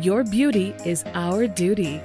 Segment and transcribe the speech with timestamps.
[0.00, 2.00] Your beauty is our duty.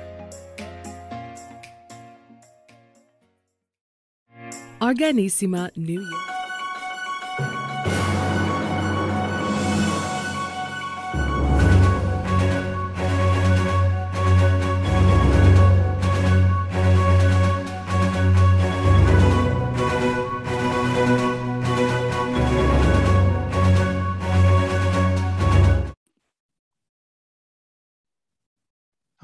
[4.80, 6.39] Arganissima, New York.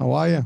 [0.06, 0.44] How are you?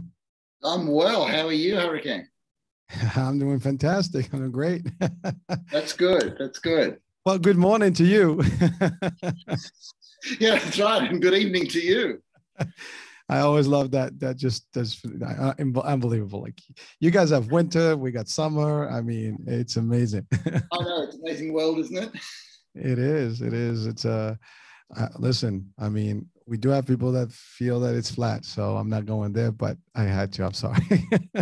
[0.64, 1.27] I'm well.
[1.27, 2.27] How are you, Hurricane?
[3.14, 4.33] I'm doing fantastic.
[4.33, 4.89] I'm doing great.
[5.70, 6.36] That's good.
[6.39, 6.97] That's good.
[7.27, 8.41] Well, good morning to you.
[10.41, 11.11] yeah, that's right.
[11.11, 12.22] And good evening to you.
[13.28, 14.19] I always love that.
[14.19, 16.41] That just that's uh, unbelievable.
[16.41, 16.58] Like
[16.98, 18.88] you guys have winter, we got summer.
[18.88, 20.27] I mean, it's amazing.
[20.33, 22.11] I know it's amazing world, isn't it?
[22.75, 23.42] It is.
[23.42, 23.86] It is.
[23.86, 24.11] It's a.
[24.11, 24.34] Uh,
[24.97, 28.88] uh, listen, I mean, we do have people that feel that it's flat, so I'm
[28.88, 30.44] not going there, but I had to.
[30.44, 30.80] I'm sorry.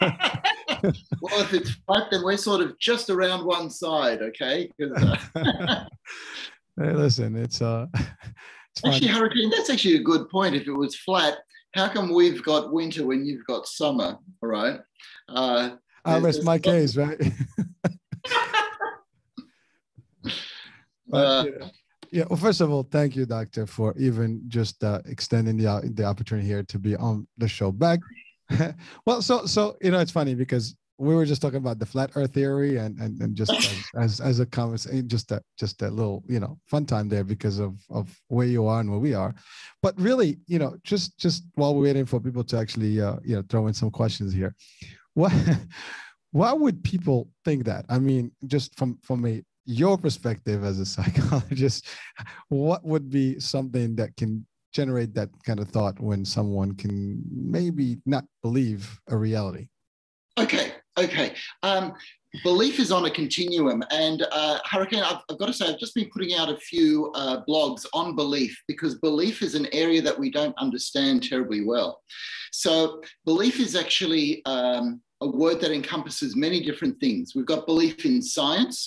[0.00, 4.70] well, if it's flat, then we're sort of just around one side, okay?
[4.82, 5.16] Uh...
[6.80, 9.16] hey, listen, it's uh, it's actually fun.
[9.16, 9.50] hurricane.
[9.50, 10.54] That's actually a good point.
[10.54, 11.38] If it was flat,
[11.74, 14.18] how come we've got winter when you've got summer?
[14.42, 14.80] All right.
[15.28, 15.70] Uh,
[16.04, 17.20] I rest my case, right?
[21.08, 21.68] but, uh, yeah.
[22.10, 22.24] Yeah.
[22.28, 26.04] Well, first of all, thank you, doctor, for even just uh, extending the uh, the
[26.04, 28.00] opportunity here to be on the show back.
[29.06, 32.10] well, so so you know, it's funny because we were just talking about the flat
[32.14, 35.88] Earth theory and and, and just as, as as a conversation, just a just a
[35.88, 39.14] little you know fun time there because of of where you are and where we
[39.14, 39.34] are.
[39.82, 43.36] But really, you know, just just while we're waiting for people to actually uh, you
[43.36, 44.54] know throw in some questions here,
[45.14, 45.32] what.
[46.32, 47.86] Why would people think that?
[47.88, 51.86] I mean, just from from a your perspective as a psychologist,
[52.48, 57.98] what would be something that can generate that kind of thought when someone can maybe
[58.06, 59.68] not believe a reality?
[60.38, 61.34] Okay, okay.
[61.62, 61.94] Um,
[62.44, 65.94] belief is on a continuum, and uh, Hurricane, I've, I've, got to say, I've just
[65.94, 70.18] been putting out a few uh, blogs on belief because belief is an area that
[70.18, 72.02] we don't understand terribly well.
[72.52, 77.32] So, belief is actually um, a word that encompasses many different things.
[77.34, 78.86] We've got belief in science,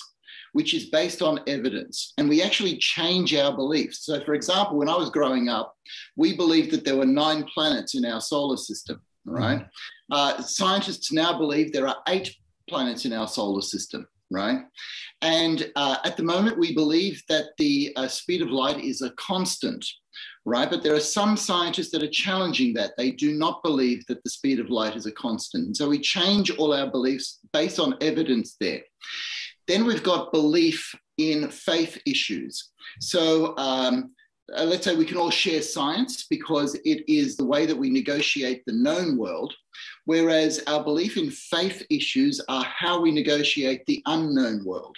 [0.52, 2.12] which is based on evidence.
[2.18, 4.04] And we actually change our beliefs.
[4.04, 5.74] So, for example, when I was growing up,
[6.16, 9.60] we believed that there were nine planets in our solar system, right?
[9.60, 10.12] Mm-hmm.
[10.12, 12.34] Uh, scientists now believe there are eight
[12.68, 14.60] planets in our solar system, right?
[15.22, 19.10] And uh, at the moment, we believe that the uh, speed of light is a
[19.10, 19.86] constant,
[20.44, 20.70] right?
[20.70, 22.92] But there are some scientists that are challenging that.
[22.96, 25.66] They do not believe that the speed of light is a constant.
[25.66, 28.82] And so we change all our beliefs based on evidence there.
[29.70, 32.70] Then we've got belief in faith issues.
[32.98, 34.10] So um,
[34.52, 37.88] uh, let's say we can all share science because it is the way that we
[37.88, 39.54] negotiate the known world,
[40.06, 44.96] whereas our belief in faith issues are how we negotiate the unknown world.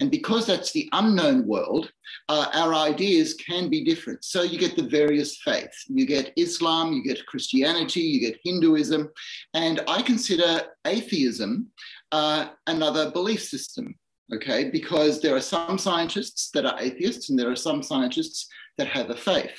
[0.00, 1.90] And because that's the unknown world,
[2.28, 4.22] uh, our ideas can be different.
[4.22, 5.86] So you get the various faiths.
[5.88, 9.08] You get Islam, you get Christianity, you get Hinduism.
[9.54, 11.68] And I consider atheism
[12.12, 13.94] uh, another belief system
[14.34, 14.70] okay?
[14.70, 18.48] Because there are some scientists that are atheists and there are some scientists
[18.78, 19.58] that have a faith.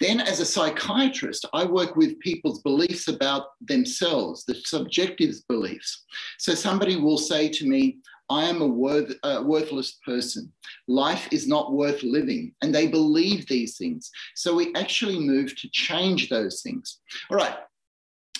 [0.00, 6.04] Then, as a psychiatrist, I work with people's beliefs about themselves, the subjective beliefs.
[6.38, 7.98] So, somebody will say to me,
[8.28, 10.52] I am a worth, uh, worthless person.
[10.86, 12.52] Life is not worth living.
[12.60, 14.10] And they believe these things.
[14.34, 17.00] So, we actually move to change those things.
[17.30, 17.56] All right,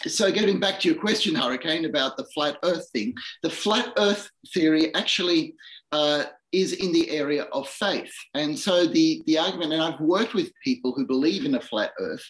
[0.08, 4.30] so getting back to your question, Hurricane, about the flat Earth thing, the flat Earth
[4.52, 5.54] theory actually
[5.92, 8.12] uh, is in the area of faith.
[8.34, 11.92] And so the, the argument, and I've worked with people who believe in a flat
[11.98, 12.24] Earth,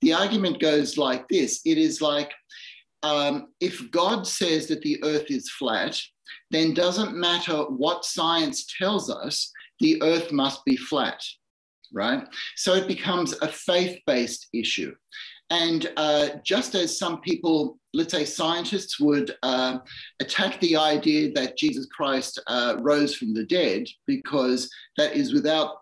[0.00, 2.32] the argument goes like this it is like,
[3.02, 6.00] um, if God says that the Earth is flat,
[6.50, 11.22] then doesn't matter what science tells us, the Earth must be flat,
[11.92, 12.26] right?
[12.56, 14.94] So it becomes a faith based issue.
[15.50, 19.78] And uh, just as some people, let's say scientists, would uh,
[20.20, 25.76] attack the idea that Jesus Christ uh, rose from the dead because that is without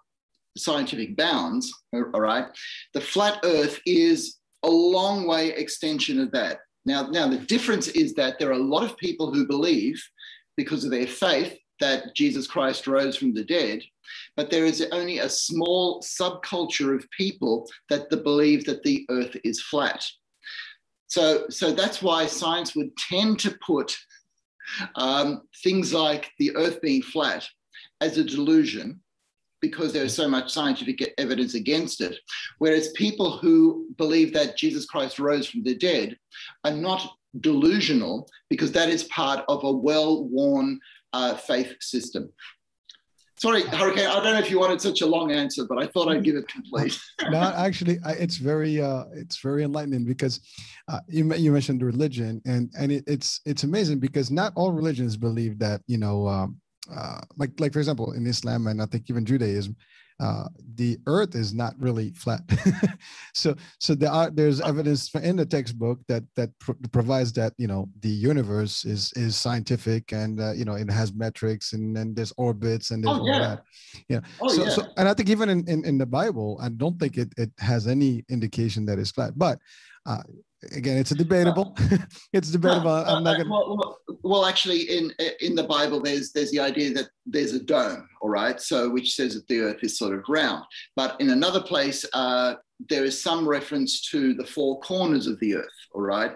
[0.56, 2.46] scientific bounds, all right,
[2.92, 6.58] the flat Earth is a long way extension of that.
[6.84, 10.02] Now, now the difference is that there are a lot of people who believe,
[10.56, 13.82] because of their faith, that Jesus Christ rose from the dead,
[14.36, 19.60] but there is only a small subculture of people that believe that the Earth is
[19.60, 20.06] flat.
[21.06, 23.96] So, so that's why science would tend to put
[24.96, 27.46] um, things like the Earth being flat
[28.00, 29.00] as a delusion
[29.60, 32.18] because there's so much scientific evidence against it.
[32.58, 36.18] Whereas people who believe that Jesus Christ rose from the dead
[36.64, 40.78] are not delusional because that is part of a well worn
[41.14, 42.30] uh, faith system.
[43.36, 44.06] Sorry, Hurricane.
[44.06, 46.36] I don't know if you wanted such a long answer, but I thought I'd give
[46.36, 46.98] it complete.
[47.30, 50.40] no, actually, it's very uh, it's very enlightening because
[50.88, 55.16] uh, you you mentioned religion, and and it, it's it's amazing because not all religions
[55.16, 56.60] believe that you know um,
[56.94, 59.76] uh, like like for example in Islam and I think even Judaism,
[60.20, 62.42] uh, the earth is not really flat.
[63.34, 66.50] so so there are there's evidence in the textbook that that
[66.92, 71.12] provides that you know the universe is is scientific and uh, you know it has
[71.12, 73.32] metrics and then there's orbits and there's oh, yeah.
[73.32, 73.62] all that.
[74.08, 74.20] Yeah.
[74.40, 74.70] Oh, so, yeah.
[74.70, 77.50] so and I think even in, in in the Bible, I don't think it it
[77.58, 79.58] has any indication that it's flat, but.
[80.06, 80.22] Uh,
[80.72, 81.76] again, it's a debatable.
[82.32, 82.90] it's debatable.
[83.06, 83.50] I'm not gonna.
[83.50, 87.60] Well, well, well, actually, in in the Bible, there's there's the idea that there's a
[87.60, 88.60] dome, all right.
[88.60, 90.64] So which says that the Earth is sort of round.
[90.96, 92.54] But in another place, uh,
[92.88, 96.32] there is some reference to the four corners of the Earth, all right.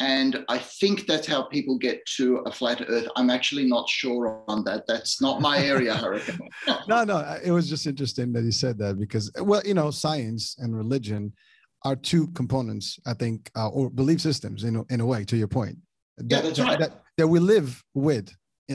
[0.00, 3.08] And I think that's how people get to a flat Earth.
[3.16, 4.86] I'm actually not sure on that.
[4.86, 6.48] That's not my area, Hurricane.
[6.88, 7.38] no, no.
[7.44, 11.32] It was just interesting that he said that because, well, you know, science and religion
[11.84, 15.48] are two components, I think, uh, or belief systems in, in a way, to your
[15.48, 15.78] point.
[16.18, 16.78] That, yeah, that's right.
[16.78, 18.34] That, that we live with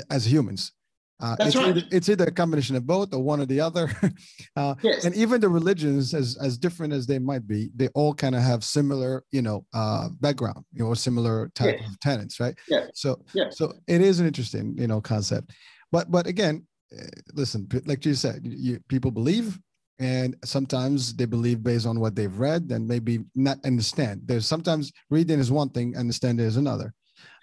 [0.09, 0.71] as humans.
[1.19, 1.67] Uh, That's it's, right.
[1.69, 3.91] either, it's either a combination of both or one or the other.
[4.55, 5.03] uh, yes.
[5.03, 8.43] And even the religions, as, as different as they might be, they all kind of
[8.43, 11.89] have similar, you know, uh, background, you know, similar type yes.
[11.89, 12.55] of tenets, right?
[12.67, 12.87] Yeah.
[12.93, 13.49] So, yeah.
[13.49, 15.53] so it is an interesting, you know, concept.
[15.91, 19.57] But, but again, eh, listen, like you said, you, people believe
[19.99, 24.21] and sometimes they believe based on what they've read and maybe not understand.
[24.25, 26.93] There's sometimes reading is one thing understanding is another.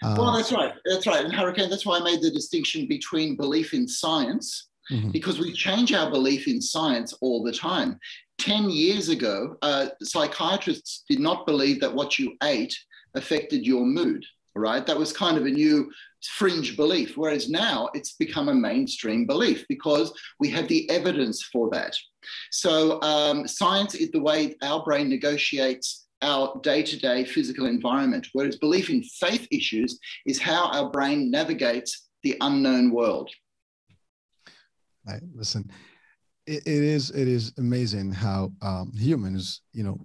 [0.03, 0.73] Uh, well that's right.
[0.85, 1.25] That's right.
[1.25, 5.11] And hurricane that's why i made the distinction between belief in science mm-hmm.
[5.11, 7.99] because we change our belief in science all the time.
[8.39, 12.77] 10 years ago uh, psychiatrists did not believe that what you ate
[13.15, 14.25] affected your mood
[14.57, 14.87] right?
[14.87, 15.91] That was kind of a new
[16.29, 21.69] fringe belief whereas now it's become a mainstream belief because we have the evidence for
[21.71, 21.95] that
[22.51, 28.89] so um, science is the way our brain negotiates our day-to-day physical environment, whereas belief
[28.89, 33.31] in faith issues is how our brain navigates the unknown world.
[35.07, 35.21] Right.
[35.35, 35.71] Listen,
[36.47, 40.01] it, it is it is amazing how um, humans, you know,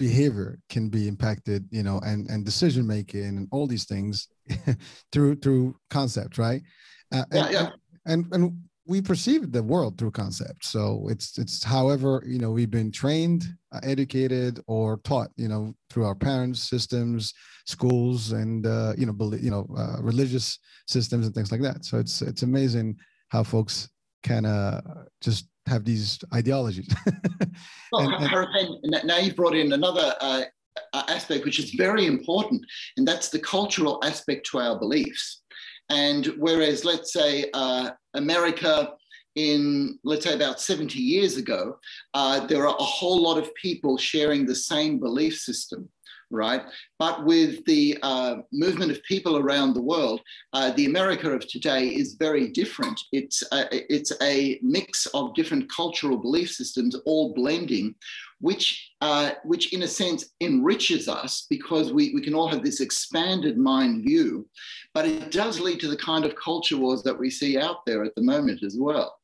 [0.00, 4.28] behavior can be impacted, you know, and and decision making and all these things
[5.12, 6.62] through through concept, right?
[7.12, 7.68] Uh, yeah, and, yeah.
[8.06, 8.42] And, and
[8.86, 13.44] we perceive the world through concept so it's it's however you know we've been trained
[13.72, 17.32] uh, educated or taught you know through our parents systems
[17.66, 20.58] schools and uh, you know believe, you know uh, religious
[20.88, 22.96] systems and things like that so it's it's amazing
[23.28, 23.88] how folks
[24.24, 24.80] can uh
[25.20, 26.88] just have these ideologies.
[27.92, 30.44] Well, and, and, now you've brought in another uh,
[31.08, 32.64] aspect which is very important
[32.96, 35.42] and that's the cultural aspect to our beliefs.
[35.90, 38.92] And whereas, let's say, uh, America
[39.34, 41.78] in, let's say, about 70 years ago,
[42.14, 45.88] uh, there are a whole lot of people sharing the same belief system
[46.30, 46.62] right?
[46.98, 50.20] But with the uh, movement of people around the world,
[50.52, 52.98] uh, the America of today is very different.
[53.12, 57.94] It's a, it's a mix of different cultural belief systems all blending,
[58.40, 62.80] which, uh, which in a sense enriches us because we, we can all have this
[62.80, 64.48] expanded mind view,
[64.94, 68.04] but it does lead to the kind of culture wars that we see out there
[68.04, 69.16] at the moment as well.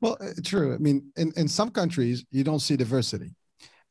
[0.00, 0.74] Well, uh, true.
[0.74, 3.34] I mean, in, in some countries, you don't see diversity.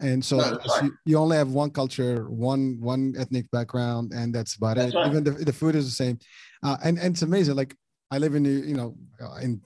[0.01, 4.55] And so no, you, you, only have one culture, one one ethnic background, and that's
[4.55, 4.98] about that's it.
[4.98, 5.08] Right.
[5.08, 6.17] Even the, the food is the same.
[6.63, 7.55] Uh, and, and it's amazing.
[7.55, 7.75] Like
[8.10, 9.62] I live in, you know, uh, in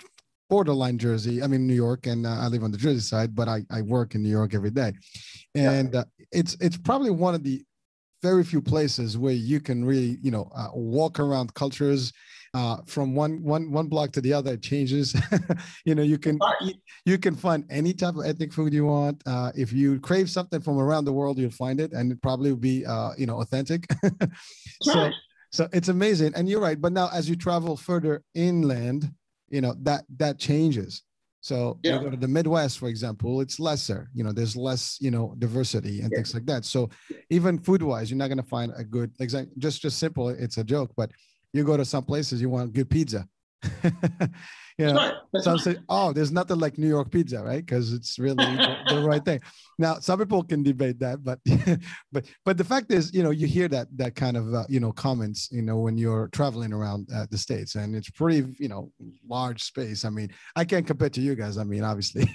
[0.50, 1.42] borderline Jersey.
[1.42, 3.82] I mean New York, and uh, I live on the Jersey side, but I, I
[3.82, 4.94] work in New York every day,
[5.56, 6.02] and yeah.
[6.02, 7.64] uh, it's it's probably one of the
[8.22, 12.12] very few places where you can really you know uh, walk around cultures.
[12.56, 15.14] Uh, from one one one block to the other, it changes.
[15.86, 19.22] you know, you can eat, you can find any type of ethnic food you want.
[19.26, 22.52] Uh, if you crave something from around the world, you'll find it, and it probably
[22.52, 23.86] will be uh, you know authentic.
[24.82, 25.12] so
[25.52, 26.80] so it's amazing, and you're right.
[26.80, 29.12] But now, as you travel further inland,
[29.50, 31.04] you know that that changes
[31.46, 31.98] So yeah.
[31.98, 34.10] you go to the Midwest, for example, it's lesser.
[34.16, 36.18] You know, there's less, you know, diversity and yeah.
[36.18, 36.66] things like that.
[36.66, 36.90] So
[37.30, 40.30] even food-wise, you're not going to find a good, exact, just just simple.
[40.30, 41.12] It's a joke, but
[41.56, 43.28] you go to some places, you want good pizza.
[44.78, 47.66] you know, some say, oh, there's nothing like New York pizza, right?
[47.66, 49.40] Because it's really the, the, right thing.
[49.80, 51.40] Now, some people can debate that, but
[52.12, 54.82] but but the fact is, you know, you hear that that kind of uh, you
[54.82, 58.68] know comments, you know, when you're traveling around uh, the states, and it's pretty, you
[58.68, 58.92] know,
[59.28, 60.04] large space.
[60.04, 61.58] I mean, I can't compare to you guys.
[61.58, 62.28] I mean, obviously,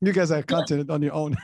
[0.00, 1.36] you guys are a continent on your own.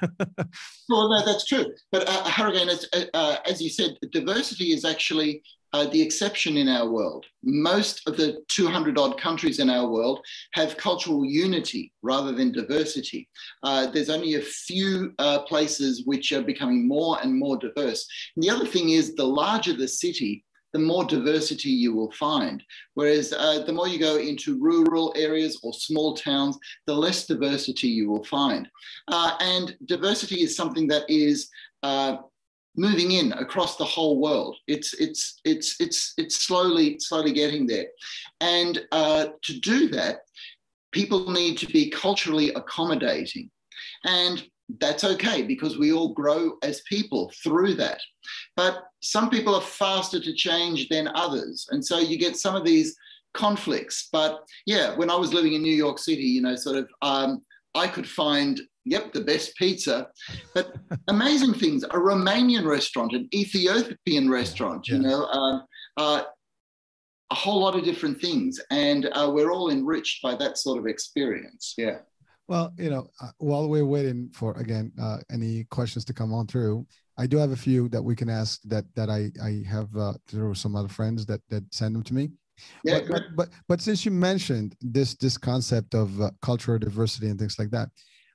[0.89, 1.67] well, no, that's true.
[1.91, 6.69] But uh, Hurricane, as, uh, as you said, diversity is actually uh, the exception in
[6.69, 7.27] our world.
[7.43, 10.21] Most of the 200 odd countries in our world
[10.53, 13.29] have cultural unity rather than diversity.
[13.63, 18.07] Uh, there's only a few uh, places which are becoming more and more diverse.
[18.35, 22.63] And the other thing is, the larger the city, the more diversity you will find.
[22.95, 27.89] Whereas uh, the more you go into rural areas or small towns, the less diversity
[27.89, 28.69] you will find.
[29.09, 31.49] Uh, and diversity is something that is
[31.83, 32.19] uh,
[32.79, 34.57] moving in across the whole world.
[34.67, 37.87] It's it's it's it's it's slowly slowly getting there,
[38.41, 40.21] and uh, to do that,
[40.93, 43.51] people need to be culturally accommodating,
[44.05, 44.43] and
[44.81, 48.01] that's okay because we all grow as people through that.
[48.55, 52.65] But some people are faster to change than others, and so you get some of
[52.65, 52.97] these
[53.35, 54.09] conflicts.
[54.13, 56.89] But yeah, when I was living in New York City, you know, sort of.
[57.03, 57.43] Um,
[57.75, 60.09] I could find yep, the best pizza.
[60.55, 60.75] But
[61.09, 65.61] amazing things, a Romanian restaurant, an Ethiopian restaurant, you know, uh,
[65.97, 66.23] uh,
[67.31, 68.61] a whole lot of different things.
[68.71, 71.75] And uh, we're all enriched by that sort of experience.
[71.77, 71.99] Yeah.
[72.49, 76.47] Well, you know, uh, while we're waiting for, again, uh, any questions to come on
[76.47, 76.87] through,
[77.19, 80.15] I do have a few that we can ask that that I, I have uh,
[80.29, 82.31] through some other friends that, that send them to me.
[82.85, 87.29] Yeah, but, but, but, but since you mentioned this this concept of uh, cultural diversity
[87.29, 87.91] and things like that,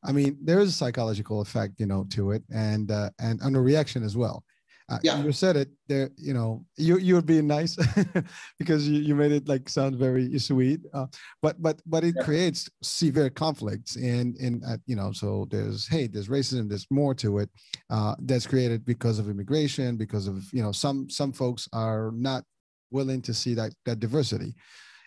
[0.05, 3.61] I mean, there is a psychological effect, you know, to it, and uh, and under
[3.61, 4.43] reaction as well.
[4.89, 5.23] Uh, yeah.
[5.23, 6.09] You said it there.
[6.17, 7.77] You know, you you were being nice
[8.59, 10.81] because you, you made it like sound very sweet.
[10.93, 11.07] Uh,
[11.41, 12.23] but but but it yeah.
[12.23, 16.67] creates severe conflicts, and and uh, you know, so there's hey, there's racism.
[16.67, 17.49] There's more to it
[17.89, 22.43] uh, that's created because of immigration, because of you know, some some folks are not
[22.91, 24.53] willing to see that that diversity.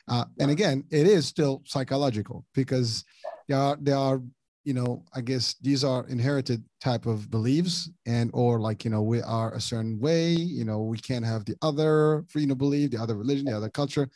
[0.09, 3.05] Uh, and again, it is still psychological because
[3.49, 4.23] there are there are
[4.66, 9.00] you know i guess these are inherited type of beliefs and or like you know
[9.00, 12.90] we are a certain way you know we can't have the other you know belief
[12.90, 14.08] the other religion the other culture.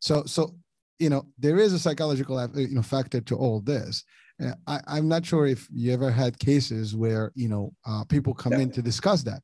[0.00, 0.54] So so
[0.98, 4.04] you know there is a psychological uh, you know factor to all this.
[4.66, 8.54] I, i'm not sure if you ever had cases where you know uh, people come
[8.54, 8.62] yeah.
[8.62, 9.42] in to discuss that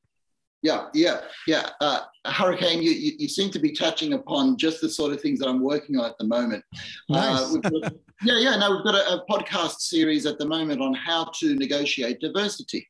[0.63, 1.71] yeah, yeah, yeah.
[1.81, 5.39] Uh, Hurricane, you, you, you, seem to be touching upon just the sort of things
[5.39, 6.65] that I'm working on at the moment.
[7.11, 7.55] Uh, nice.
[7.55, 8.57] Uh, got, yeah, yeah.
[8.57, 12.87] No, we've got a, a, podcast series at the moment on how to negotiate diversity,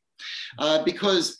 [0.59, 1.39] uh, because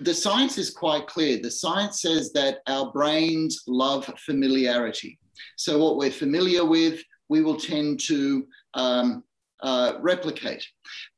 [0.00, 1.38] the science is quite clear.
[1.38, 5.18] The science says that our brains love familiarity.
[5.56, 9.22] So what we're familiar with, we will tend to um,
[9.62, 10.66] uh, replicate.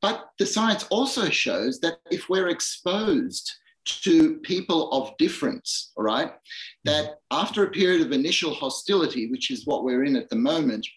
[0.01, 3.51] But the science also shows that if we're exposed
[3.85, 6.33] to people of difference, all right?
[6.85, 10.87] That after a period of initial hostility, which is what we're in at the moment,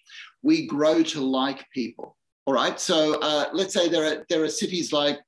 [0.43, 2.79] we grow to like people, all right?
[2.79, 5.19] So uh, let's say there are, there are cities like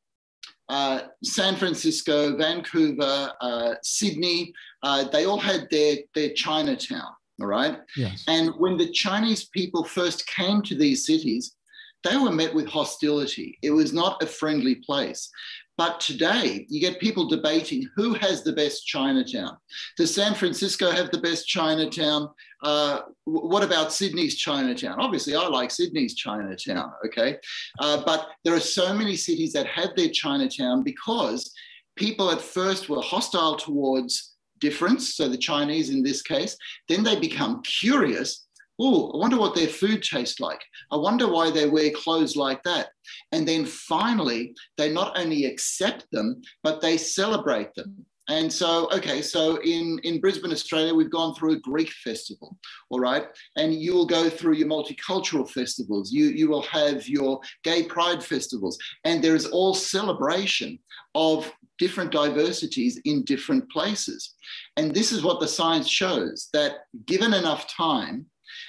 [0.68, 7.10] uh, San Francisco, Vancouver, uh, Sydney, uh, they all had their, their Chinatown,
[7.40, 7.78] all right?
[7.96, 8.24] Yes.
[8.28, 11.56] And when the Chinese people first came to these cities,
[12.04, 13.58] they were met with hostility.
[13.62, 15.30] It was not a friendly place.
[15.78, 19.56] But today, you get people debating who has the best Chinatown.
[19.96, 22.30] Does San Francisco have the best Chinatown?
[22.64, 24.98] Uh, what about Sydney's Chinatown?
[24.98, 27.38] Obviously, I like Sydney's Chinatown, okay?
[27.78, 31.52] Uh, but there are so many cities that have their Chinatown because
[31.94, 36.56] people at first were hostile towards difference, so the Chinese in this case,
[36.88, 38.47] then they become curious
[38.80, 40.60] oh, I wonder what their food tastes like.
[40.90, 42.88] I wonder why they wear clothes like that.
[43.32, 48.06] And then finally, they not only accept them, but they celebrate them.
[48.30, 52.58] And so, okay, so in, in Brisbane, Australia, we've gone through a Greek festival,
[52.90, 53.26] all right?
[53.56, 56.12] And you will go through your multicultural festivals.
[56.12, 58.78] You, you will have your gay pride festivals.
[59.04, 60.78] And there is all celebration
[61.14, 64.34] of different diversities in different places.
[64.76, 68.26] And this is what the science shows that given enough time,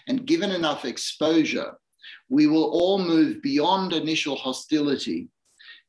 [0.08, 1.74] and given enough exposure,
[2.30, 5.30] we will all move beyond initial hostility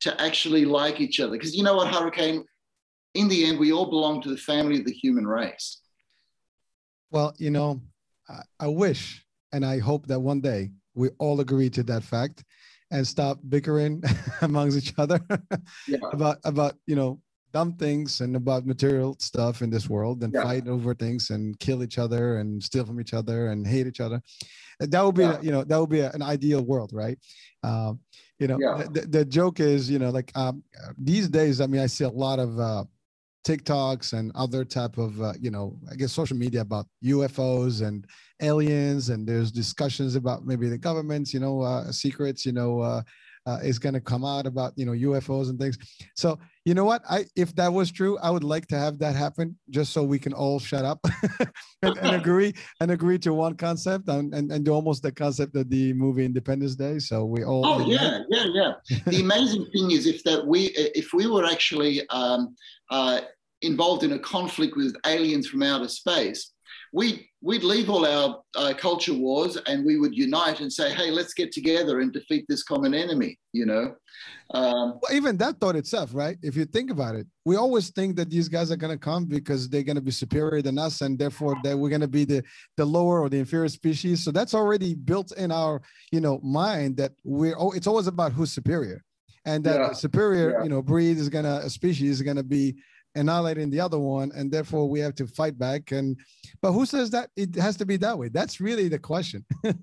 [0.01, 1.33] to actually like each other.
[1.33, 2.45] Because you know what, Hurricane?
[3.15, 5.81] In the end, we all belong to the family of the human race.
[7.11, 7.81] Well, you know,
[8.29, 12.45] I, I wish and I hope that one day we all agree to that fact
[12.91, 14.03] and stop bickering
[14.43, 15.21] amongst each other
[15.87, 15.99] yeah.
[16.13, 17.21] about about you know
[17.53, 20.43] dumb things and about material stuff in this world and yeah.
[20.43, 24.01] fight over things and kill each other and steal from each other and hate each
[24.01, 24.23] other
[24.81, 25.41] that would be yeah.
[25.43, 27.19] you know that would be an ideal world right
[27.63, 27.99] um,
[28.39, 28.85] you know yeah.
[28.91, 30.63] the, the, joke is you know like um,
[30.97, 32.85] these days i mean i see a lot of uh,
[33.47, 38.07] tiktoks and other type of uh, you know i guess social media about ufos and
[38.43, 43.03] aliens and there's discussions about maybe the government's you know uh, secrets you know
[43.51, 45.77] uh, is going to come out about you know UFOs and things.
[46.15, 47.03] So you know what?
[47.09, 50.19] I if that was true, I would like to have that happen just so we
[50.19, 51.01] can all shut up
[51.83, 55.69] and, and, agree and agree to one concept and, and and almost the concept of
[55.71, 56.99] the movie Independence Day.
[56.99, 57.67] So we all.
[57.67, 59.01] Oh yeah, yeah, yeah.
[59.07, 62.55] the amazing thing is if that we if we were actually um,
[62.91, 63.23] uh,
[63.63, 66.53] involved in a conflict with aliens from outer space
[66.93, 71.11] we'd, we'd leave all our uh, culture wars and we would unite and say, hey,
[71.11, 73.95] let's get together and defeat this common enemy, you know?
[74.53, 76.37] Um, well, even that thought itself, right?
[76.43, 79.25] If you think about it, we always think that these guys are going to come
[79.27, 82.25] because they're going to be superior than us and therefore that we're going to be
[82.25, 82.43] the,
[82.77, 84.25] the lower or the inferior species.
[84.25, 85.81] So that's already built in our,
[86.11, 89.05] you know, mind that we're, oh, it's always about who's superior
[89.45, 89.93] and that yeah.
[89.93, 90.65] superior, yeah.
[90.65, 92.77] you know, breed is going to, a species is going to be
[93.15, 95.93] annihilating the other one and therefore we have to fight back.
[95.93, 96.19] And
[96.63, 98.29] but who says that it has to be that way?
[98.29, 99.45] That's really the question.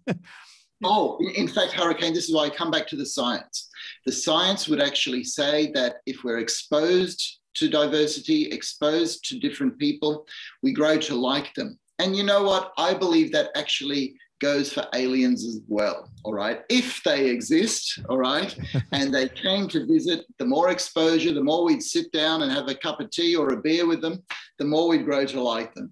[0.84, 3.67] Oh in fact hurricane this is why i come back to the science.
[4.05, 10.27] The science would actually say that if we're exposed to diversity exposed to different people
[10.62, 11.79] we grow to like them.
[11.98, 12.74] And you know what?
[12.77, 16.62] I believe that actually goes for aliens as well, all right?
[16.70, 18.56] If they exist, all right,
[18.91, 22.67] and they came to visit, the more exposure, the more we'd sit down and have
[22.67, 24.24] a cup of tea or a beer with them,
[24.60, 25.92] the more we'd grow to like them.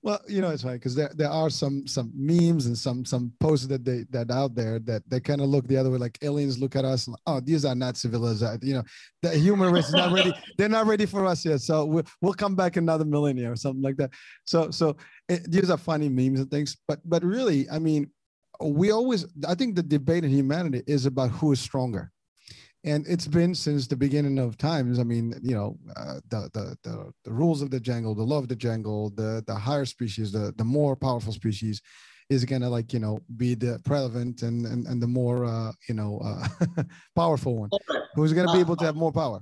[0.00, 3.32] Well, you know, it's funny because there, there are some some memes and some some
[3.40, 6.18] posts that they that out there that they kind of look the other way, like
[6.22, 8.44] aliens look at us and oh, these are not civilized.
[8.62, 8.84] You know,
[9.22, 10.32] the human race is not ready.
[10.56, 11.60] They're not ready for us yet.
[11.62, 14.10] So we'll, we'll come back another millennia or something like that.
[14.44, 14.96] So so
[15.28, 18.08] it, these are funny memes and things, but but really, I mean,
[18.62, 22.12] we always I think the debate in humanity is about who is stronger
[22.88, 24.98] and it's been since the beginning of times.
[24.98, 28.38] I mean, you know, uh, the, the, the the rules of the jungle, the law
[28.38, 31.82] of the jungle, the the higher species, the the more powerful species,
[32.30, 35.94] is gonna like you know be the prevalent and and, and the more uh, you
[35.94, 36.82] know uh,
[37.16, 38.02] powerful one, right.
[38.14, 39.40] who's gonna be able to have more power.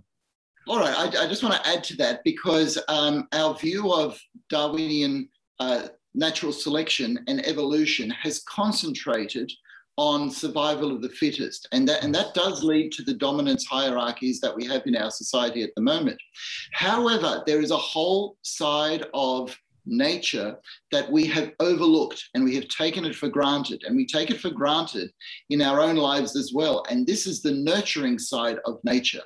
[0.69, 4.19] All right, I, I just want to add to that because um, our view of
[4.51, 5.29] Darwinian
[5.61, 9.53] uh, natural selection and evolution has concentrated
[9.97, 11.69] on survival of the fittest.
[11.73, 15.11] And that, and that does lead to the dominance hierarchies that we have in our
[15.11, 16.21] society at the moment.
[16.73, 19.57] However, there is a whole side of
[19.87, 20.57] nature
[20.91, 23.85] that we have overlooked and we have taken it for granted.
[23.85, 25.11] And we take it for granted
[25.51, 26.85] in our own lives as well.
[26.91, 29.23] And this is the nurturing side of nature.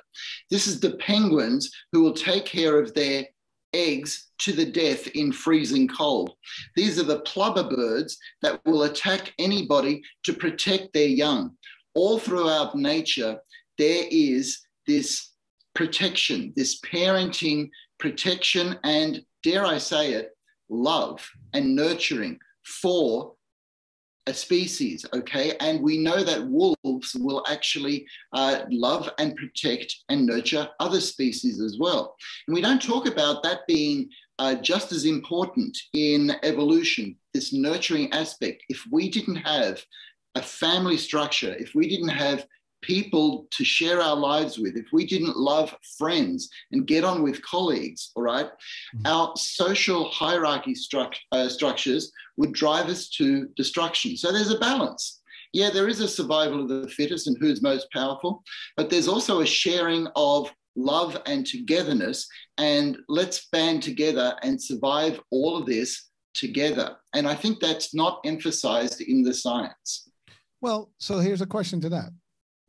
[0.49, 3.25] This is the penguins who will take care of their
[3.73, 6.33] eggs to the death in freezing cold.
[6.75, 11.51] These are the plover birds that will attack anybody to protect their young.
[11.93, 13.39] All throughout nature,
[13.77, 15.31] there is this
[15.73, 20.31] protection, this parenting protection, and dare I say it,
[20.69, 23.35] love and nurturing for
[24.27, 25.53] a species, okay?
[25.59, 31.59] And we know that wolves will actually uh, love and protect and nurture other species
[31.59, 32.15] as well.
[32.47, 38.11] And we don't talk about that being uh, just as important in evolution, this nurturing
[38.13, 38.63] aspect.
[38.69, 39.83] If we didn't have
[40.35, 42.45] a family structure, if we didn't have
[42.81, 47.41] people to share our lives with, if we didn't love friends and get on with
[47.43, 49.05] colleagues, all right, mm-hmm.
[49.05, 50.75] our social hierarchy
[51.31, 54.17] uh, structures would drive us to destruction.
[54.17, 55.21] So there's a balance.
[55.53, 58.43] Yeah, there is a survival of the fittest and who's most powerful,
[58.77, 62.27] but there's also a sharing of love and togetherness.
[62.57, 66.95] And let's band together and survive all of this together.
[67.13, 70.09] And I think that's not emphasized in the science.
[70.61, 72.11] Well, so here's a question to that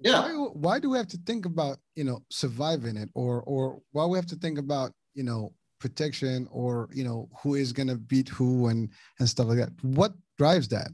[0.04, 0.20] yeah.
[0.20, 4.06] Why, why do we have to think about you know surviving it or or why
[4.06, 7.96] we have to think about you know protection or you know who is going to
[7.96, 9.70] beat who and and stuff like that?
[9.82, 10.90] What drives that?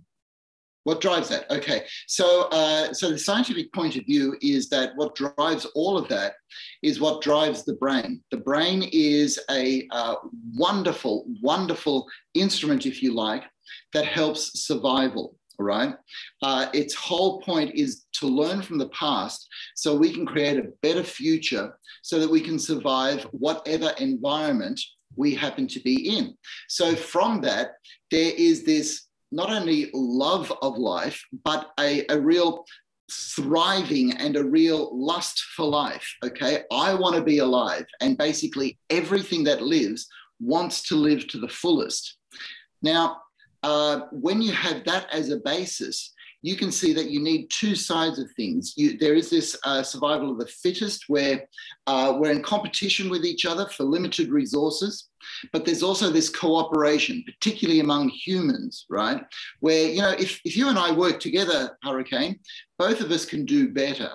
[0.85, 1.51] What drives that?
[1.51, 1.85] Okay.
[2.07, 6.35] So uh, so the scientific point of view is that what drives all of that
[6.83, 8.23] is what drives the brain.
[8.31, 10.15] The brain is a uh,
[10.57, 13.45] wonderful wonderful instrument if you like
[13.93, 15.95] that helps survival right?
[16.43, 20.71] Uh, its whole point is to learn from the past so we can create a
[20.83, 24.81] better future so that we can survive whatever environment
[25.17, 26.35] we happen to be in.
[26.69, 27.73] So from that,
[28.11, 32.65] there is this not only love of life, but a, a real
[33.11, 36.07] thriving and a real lust for life.
[36.25, 36.63] Okay.
[36.71, 37.87] I want to be alive.
[38.01, 40.07] And basically, everything that lives
[40.41, 42.17] wants to live to the fullest.
[42.83, 43.23] Now,
[43.63, 47.75] uh, when you have that as a basis, you can see that you need two
[47.75, 48.75] sides of things.
[48.77, 51.49] You, there is this uh, survival of the fittest where
[51.87, 55.09] uh, we're in competition with each other for limited resources,
[55.53, 59.21] but there's also this cooperation, particularly among humans, right?
[59.61, 62.39] Where, you know, if, if you and I work together, Hurricane,
[62.79, 64.11] both of us can do better.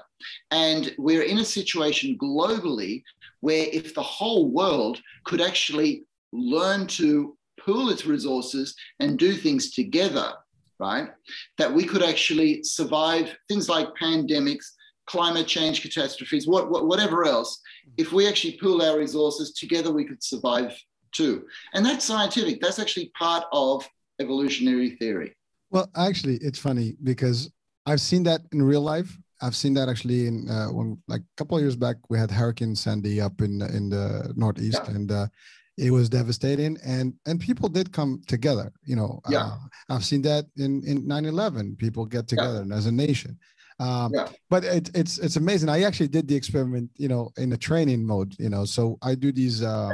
[0.52, 3.04] And we're in a situation globally
[3.42, 9.72] where if the whole world could actually learn to pool its resources and do things
[9.72, 10.34] together,
[10.80, 11.10] right?
[11.58, 14.66] That we could actually survive things like pandemics,
[15.06, 17.60] climate change catastrophes, what, what, whatever else.
[17.98, 20.74] If we actually pool our resources together, we could survive
[21.12, 21.46] too.
[21.74, 22.62] And that's scientific.
[22.62, 23.88] That's actually part of
[24.20, 25.36] evolutionary theory.
[25.70, 27.52] Well, actually, it's funny because
[27.86, 29.18] I've seen that in real life.
[29.42, 32.32] I've seen that actually in uh, when like a couple of years back we had
[32.32, 34.96] Hurricane Sandy up in in the northeast, yeah.
[34.96, 35.28] and uh,
[35.78, 39.46] it was devastating and and people did come together you know yeah.
[39.46, 39.58] Uh,
[39.90, 42.76] i've seen that in in 9-11 people get together yeah.
[42.76, 43.38] as a nation
[43.80, 44.28] um, yeah.
[44.50, 48.06] but it, it's it's amazing i actually did the experiment you know in a training
[48.06, 49.92] mode you know so i do these uh,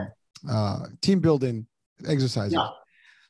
[0.50, 1.66] uh, team building
[2.08, 2.68] exercises yeah.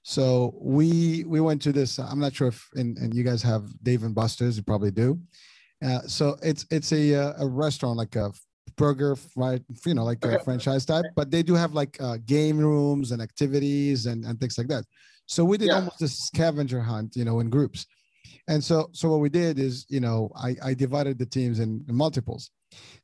[0.02, 3.64] so we we went to this i'm not sure if and, and you guys have
[3.84, 5.20] dave and buster's you probably do
[5.86, 8.32] uh, so it's it's a uh, a restaurant like a
[8.76, 9.62] burger, right?
[9.86, 13.22] You know, like a franchise type, but they do have like uh, game rooms and
[13.22, 14.86] activities and, and things like that.
[15.26, 15.76] So we did yeah.
[15.76, 17.86] almost a scavenger hunt, you know, in groups.
[18.48, 21.86] And so, so what we did is, you know, I, I divided the teams in,
[21.88, 22.50] in multiples.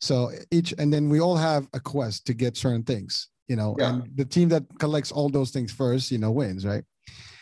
[0.01, 3.75] So each, and then we all have a quest to get certain things, you know,
[3.77, 3.89] yeah.
[3.89, 6.83] and the team that collects all those things first, you know, wins, right?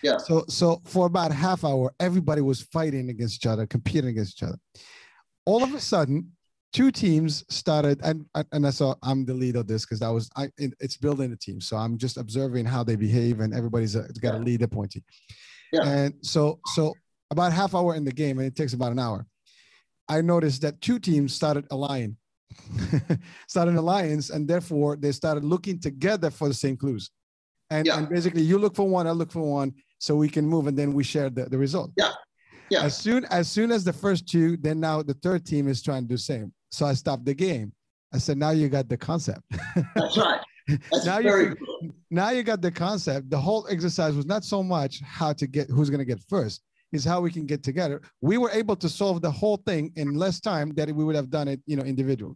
[0.01, 0.17] Yeah.
[0.17, 4.47] So, so for about half hour, everybody was fighting against each other, competing against each
[4.47, 4.57] other.
[5.45, 6.31] All of a sudden,
[6.73, 10.29] two teams started and and I saw I'm the lead of this because that was
[10.36, 14.07] I it's building a team so I'm just observing how they behave and everybody's uh,
[14.19, 15.03] got a lead appointee
[15.71, 15.88] yeah.
[15.88, 16.93] and so so
[17.29, 19.25] about half hour in the game and it takes about an hour
[20.09, 22.17] I noticed that two teams started aligning
[23.47, 27.12] started an alliance and therefore they started looking together for the same clues
[27.69, 27.97] and, yeah.
[27.97, 30.77] and basically you look for one I look for one so we can move and
[30.77, 32.12] then we share the, the result yeah
[32.69, 32.83] yeah.
[32.83, 36.03] As soon as soon as the first two, then now the third team is trying
[36.03, 36.51] to do the same.
[36.73, 37.71] So I stopped the game.
[38.15, 39.41] I said, now you got the concept.
[39.95, 40.41] That's right.
[40.91, 41.91] That's now you cool.
[42.09, 43.29] now you got the concept.
[43.29, 46.63] The whole exercise was not so much how to get who's going to get first,
[46.91, 48.01] is how we can get together.
[48.21, 51.29] We were able to solve the whole thing in less time than we would have
[51.29, 52.36] done it, you know, individually.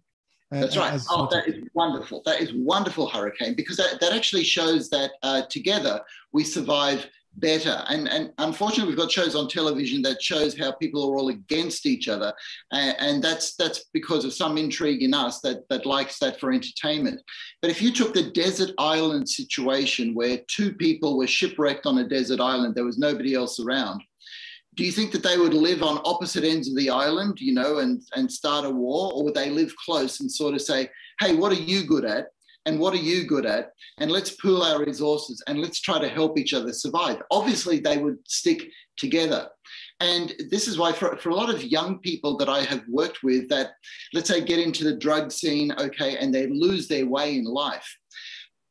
[0.52, 1.02] That's right.
[1.10, 2.22] Oh, that is wonderful.
[2.26, 7.84] That is wonderful, Hurricane, because that, that actually shows that uh, together we survive better.
[7.88, 11.86] And, and unfortunately, we've got shows on television that shows how people are all against
[11.86, 12.34] each other.
[12.72, 16.52] And, and, that's, that's because of some intrigue in us that, that likes that for
[16.52, 17.22] entertainment.
[17.62, 22.08] But if you took the desert island situation where two people were shipwrecked on a
[22.08, 24.04] desert island, there was nobody else around.
[24.76, 27.80] Do you think that they would live on opposite ends of the island, you know,
[27.80, 29.12] and, and start a war?
[29.14, 32.28] Or would they live close and sort of say, hey, what are you good at?
[32.68, 36.10] And what are you good at and let's pool our resources and let's try to
[36.10, 39.50] help each other survive obviously they would stick together
[40.00, 43.24] and this is why for, for a lot of young people that i have worked
[43.24, 43.72] with that
[44.14, 47.88] let's say get into the drug scene okay and they lose their way in life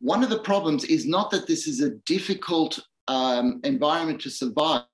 [0.01, 2.79] one of the problems is not that this is a difficult
[3.09, 4.85] um, environment to survive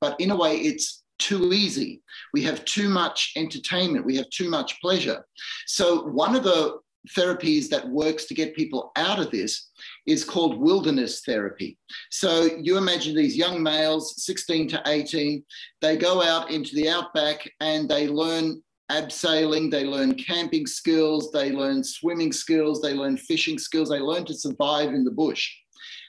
[0.00, 2.02] but in a way it's too easy.
[2.32, 4.06] We have too much entertainment.
[4.06, 5.22] We have too much pleasure.
[5.66, 6.78] So, one of the
[7.16, 9.70] therapies that works to get people out of this
[10.06, 11.78] is called wilderness therapy.
[12.10, 15.42] So you imagine these young males, 16 to 18,
[15.80, 21.52] they go out into the outback and they learn abseiling, they learn camping skills, they
[21.52, 25.50] learn swimming skills, they learn fishing skills, they learn to survive in the bush.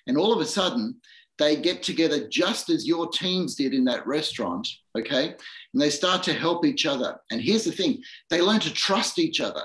[0.07, 0.99] And all of a sudden,
[1.37, 5.35] they get together just as your teams did in that restaurant, okay?
[5.73, 7.17] And they start to help each other.
[7.31, 9.63] And here's the thing they learn to trust each other.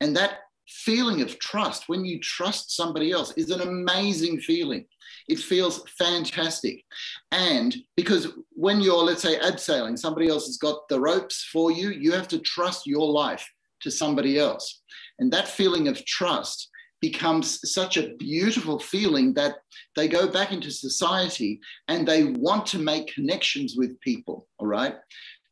[0.00, 4.84] And that feeling of trust when you trust somebody else is an amazing feeling.
[5.28, 6.84] It feels fantastic.
[7.32, 11.90] And because when you're, let's say, abseiling, somebody else has got the ropes for you,
[11.90, 13.48] you have to trust your life
[13.80, 14.82] to somebody else.
[15.18, 19.56] And that feeling of trust becomes such a beautiful feeling that
[19.94, 24.48] they go back into society and they want to make connections with people.
[24.58, 24.94] All right.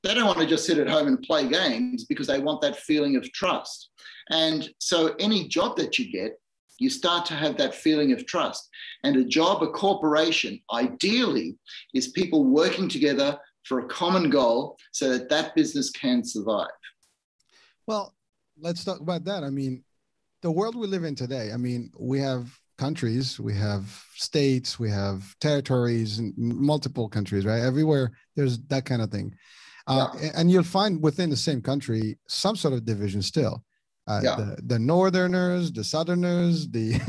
[0.04, 2.76] They don't want to just sit at home and play games because they want that
[2.76, 3.88] feeling of trust.
[4.30, 6.38] And so any job that you get,
[6.78, 8.68] you start to have that feeling of trust.
[9.02, 11.56] And a job, a corporation, ideally,
[11.94, 16.68] is people working together for a common goal so that that business can survive.
[17.86, 18.14] Well,
[18.60, 19.42] let's talk about that.
[19.42, 19.84] I mean,
[20.42, 24.90] the world we live in today, I mean, we have countries, we have states, we
[24.90, 27.62] have territories, and multiple countries, right?
[27.62, 29.34] Everywhere there's that kind of thing.
[29.86, 30.30] Uh, yeah.
[30.34, 33.62] And you'll find within the same country some sort of division still.
[34.06, 34.36] Uh, yeah.
[34.36, 37.00] the, the northerners, the southerners, the,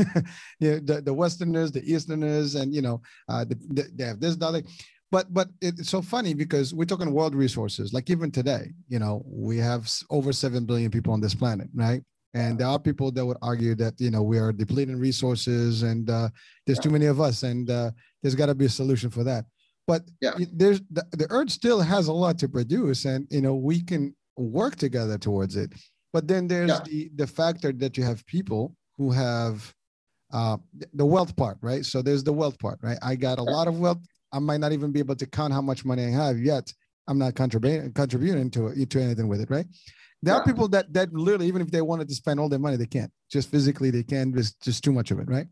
[0.60, 4.20] you know, the the westerners, the easterners, and you know, uh, the, the, they have
[4.22, 4.64] this, that,
[5.12, 7.94] but but it's so funny because we're talking world resources.
[7.94, 12.02] Like even today, you know, we have over seven billion people on this planet, right?
[12.34, 16.10] And there are people that would argue that you know we are depleting resources and
[16.10, 16.30] uh,
[16.66, 19.46] there's too many of us, and uh, there's got to be a solution for that.
[19.88, 20.34] But yeah.
[20.52, 24.16] there's the, the Earth still has a lot to produce, and you know we can
[24.38, 25.74] work together towards it.
[26.12, 26.80] But then there's yeah.
[26.86, 29.74] the the factor that you have people who have
[30.34, 30.58] uh,
[30.94, 31.86] the wealth part, right?
[31.86, 32.98] So there's the wealth part, right?
[33.02, 34.00] I got a lot of wealth.
[34.34, 36.74] I might not even be able to count how much money I have yet.
[37.08, 39.68] I'm not contributing contributing to to anything with it, right?
[40.24, 40.40] There yeah.
[40.40, 42.88] are people that that literally, even if they wanted to spend all their money, they
[42.88, 43.12] can't.
[43.30, 44.34] Just physically, they can't.
[44.34, 45.48] There's just too much of it, right?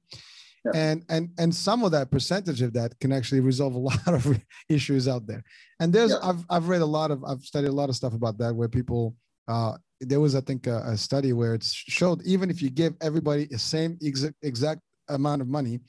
[0.66, 0.72] Yeah.
[0.76, 4.40] And and and some of that percentage of that can actually resolve a lot of
[4.70, 5.44] issues out there.
[5.80, 6.30] And there's yeah.
[6.30, 8.70] I've I've read a lot of I've studied a lot of stuff about that where
[8.70, 9.16] people
[9.48, 9.74] uh
[10.08, 13.46] there was, I think, a, a study where it showed even if you give everybody
[13.46, 15.80] the same exact, exact amount of money,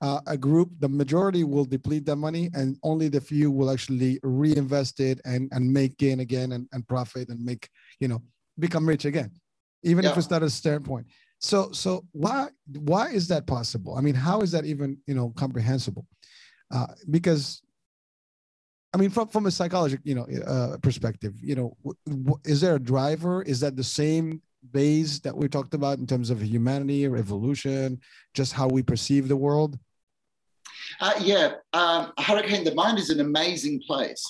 [0.00, 4.18] uh, a group, the majority will deplete that money, and only the few will actually
[4.22, 7.68] reinvest it and and make gain again and, and profit and make
[8.00, 8.22] you know
[8.58, 9.30] become rich again,
[9.82, 10.10] even yeah.
[10.10, 11.06] if it's not a standpoint.
[11.40, 13.96] So so why why is that possible?
[13.96, 16.06] I mean, how is that even you know comprehensible?
[16.70, 17.62] Uh, because
[18.92, 21.76] I mean, from from a psychological you know, uh, perspective, you know,
[22.44, 23.42] is there a driver?
[23.42, 28.00] Is that the same base that we talked about in terms of humanity or evolution,
[28.34, 29.78] just how we perceive the world?
[31.00, 32.64] Uh, yeah, um, Hurricane.
[32.64, 34.22] The mind is an amazing place,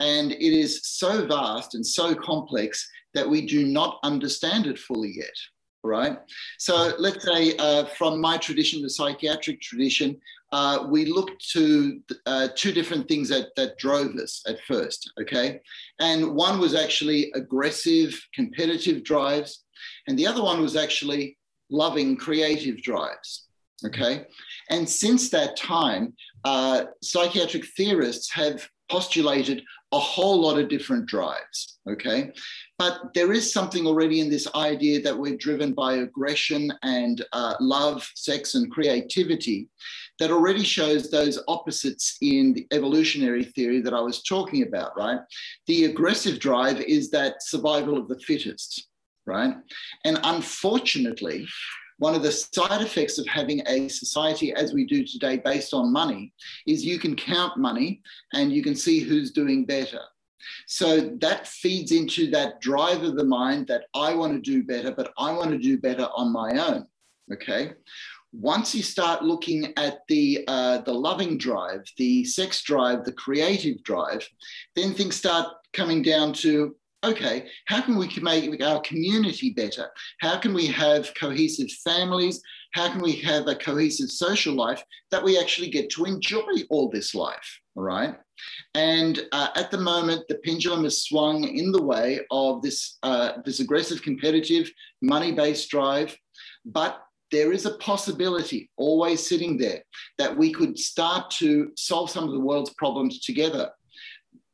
[0.00, 5.12] and it is so vast and so complex that we do not understand it fully
[5.14, 5.36] yet
[5.84, 6.18] right?
[6.58, 10.18] So let's say uh, from my tradition, the psychiatric tradition,
[10.52, 15.60] uh, we looked to uh, two different things that, that drove us at first, okay?
[16.00, 19.64] And one was actually aggressive, competitive drives,
[20.06, 21.36] and the other one was actually
[21.70, 23.48] loving, creative drives,
[23.84, 24.26] okay?
[24.70, 31.78] And since that time, uh, psychiatric theorists have postulated a whole lot of different drives,
[31.88, 32.30] okay?
[32.84, 37.54] But there is something already in this idea that we're driven by aggression and uh,
[37.58, 39.70] love, sex, and creativity
[40.18, 45.18] that already shows those opposites in the evolutionary theory that I was talking about, right?
[45.66, 48.86] The aggressive drive is that survival of the fittest,
[49.24, 49.54] right?
[50.04, 51.48] And unfortunately,
[51.96, 55.90] one of the side effects of having a society as we do today based on
[55.90, 56.34] money
[56.66, 58.02] is you can count money
[58.34, 60.00] and you can see who's doing better.
[60.66, 64.92] So that feeds into that drive of the mind that I want to do better,
[64.92, 66.86] but I want to do better on my own.
[67.32, 67.72] Okay.
[68.32, 73.82] Once you start looking at the uh, the loving drive, the sex drive, the creative
[73.84, 74.28] drive,
[74.74, 79.88] then things start coming down to okay, how can we make our community better?
[80.20, 82.40] How can we have cohesive families?
[82.72, 86.90] How can we have a cohesive social life that we actually get to enjoy all
[86.90, 87.60] this life?
[87.76, 88.16] All right.
[88.74, 93.32] And uh, at the moment, the pendulum has swung in the way of this, uh,
[93.44, 94.70] this aggressive, competitive,
[95.02, 96.16] money based drive.
[96.64, 99.82] But there is a possibility always sitting there
[100.18, 103.70] that we could start to solve some of the world's problems together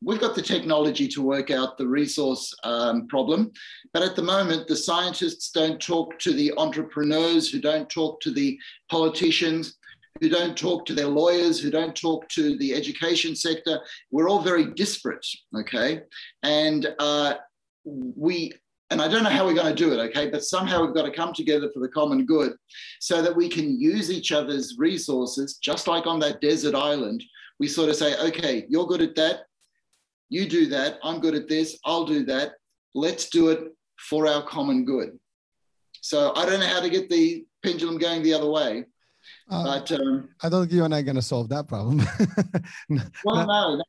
[0.03, 3.53] we've got the technology to work out the resource um, problem.
[3.93, 8.31] But at the moment, the scientists don't talk to the entrepreneurs, who don't talk to
[8.31, 8.59] the
[8.91, 9.77] politicians,
[10.21, 13.81] who don't talk to their lawyers, who don't talk to the education sector.
[14.11, 16.03] We're all very disparate, okay?
[16.43, 17.35] And uh,
[17.85, 18.53] we,
[18.91, 20.29] and I don't know how we're going to do it, okay?
[20.29, 22.53] But somehow we've got to come together for the common good
[22.99, 27.23] so that we can use each other's resources, just like on that desert island.
[27.59, 29.45] We sort of say, okay, you're good at that
[30.31, 30.99] you do that.
[31.03, 31.79] I'm good at this.
[31.85, 32.53] I'll do that.
[32.95, 33.61] Let's do it
[33.99, 35.19] for our common good.
[36.01, 38.85] So I don't know how to get the pendulum going the other way.
[39.51, 42.03] Uh, but um, I don't think you and I are going to solve that problem.
[43.25, 43.83] well, no,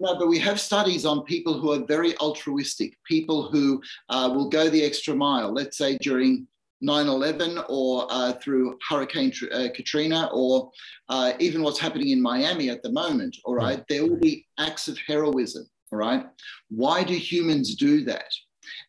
[0.00, 4.48] no, but we have studies on people who are very altruistic, people who uh, will
[4.48, 6.46] go the extra mile, let's say during
[6.80, 10.70] 9 11 or uh, through Hurricane uh, Katrina or
[11.08, 14.88] uh, even what's happening in Miami at the moment, all right, there will be acts
[14.88, 16.26] of heroism all right?
[16.70, 18.26] Why do humans do that?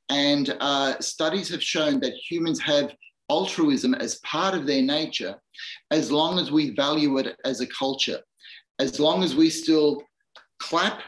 [0.09, 2.93] And uh, studies have shown that humans have
[3.29, 5.35] altruism as part of their nature
[5.91, 8.19] as long as we value it as a culture,
[8.79, 10.01] as long as we still
[10.59, 11.01] clap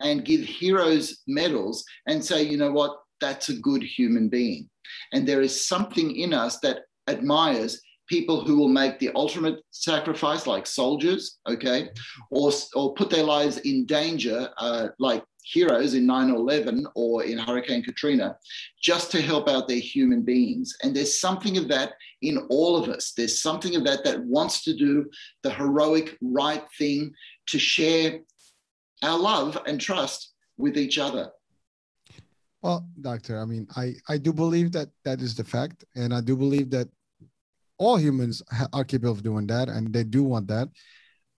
[0.00, 4.68] and give heroes medals and say, you know what, that's a good human being.
[5.12, 7.80] And there is something in us that admires
[8.12, 11.88] people who will make the ultimate sacrifice, like soldiers, okay,
[12.30, 17.38] or, or put their lives in danger, uh, like heroes in 9 11 or in
[17.38, 18.36] Hurricane Katrina,
[18.82, 20.76] just to help out their human beings.
[20.82, 23.14] And there's something of that in all of us.
[23.16, 25.08] There's something of that that wants to do
[25.42, 27.14] the heroic, right thing
[27.46, 28.20] to share
[29.02, 31.30] our love and trust with each other.
[32.60, 35.82] Well, doctor, I mean, I, I do believe that that is the fact.
[35.96, 36.88] And I do believe that
[37.82, 38.42] all humans
[38.72, 40.68] are capable of doing that and they do want that.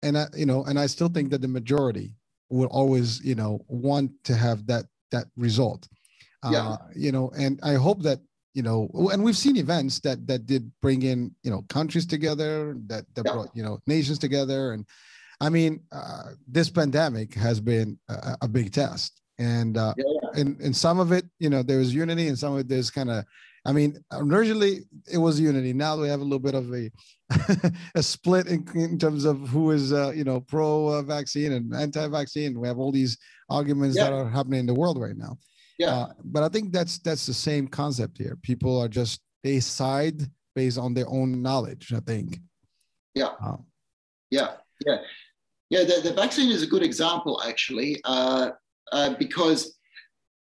[0.05, 2.07] And I, you know, and I still think that the majority
[2.49, 5.87] will always, you know, want to have that, that result.
[6.43, 6.71] Yeah.
[6.71, 8.19] Uh, you know, and I hope that,
[8.53, 12.75] you know, and we've seen events that, that did bring in, you know, countries together
[12.87, 13.33] that, that yeah.
[13.33, 14.73] brought, you know, nations together.
[14.73, 14.85] And
[15.39, 20.41] I mean, uh, this pandemic has been a, a big test and uh, yeah, yeah.
[20.41, 23.09] and and some of it, you know, there's unity, and some of it there's kind
[23.09, 23.25] of,
[23.65, 25.73] I mean, originally it was unity.
[25.73, 26.91] Now we have a little bit of a
[27.95, 32.59] a split in, in terms of who is, uh, you know, pro-vaccine and anti-vaccine.
[32.59, 33.17] We have all these
[33.49, 34.05] arguments yeah.
[34.05, 35.37] that are happening in the world right now.
[35.79, 38.37] Yeah, uh, but I think that's that's the same concept here.
[38.43, 40.21] People are just they side
[40.55, 41.93] based on their own knowledge.
[41.93, 42.39] I think.
[43.15, 43.31] Yeah.
[43.43, 43.57] Uh,
[44.29, 44.51] yeah.
[44.85, 44.97] Yeah.
[45.69, 47.99] Yeah, the, the vaccine is a good example, actually.
[48.03, 48.51] Uh,
[48.91, 49.77] uh, because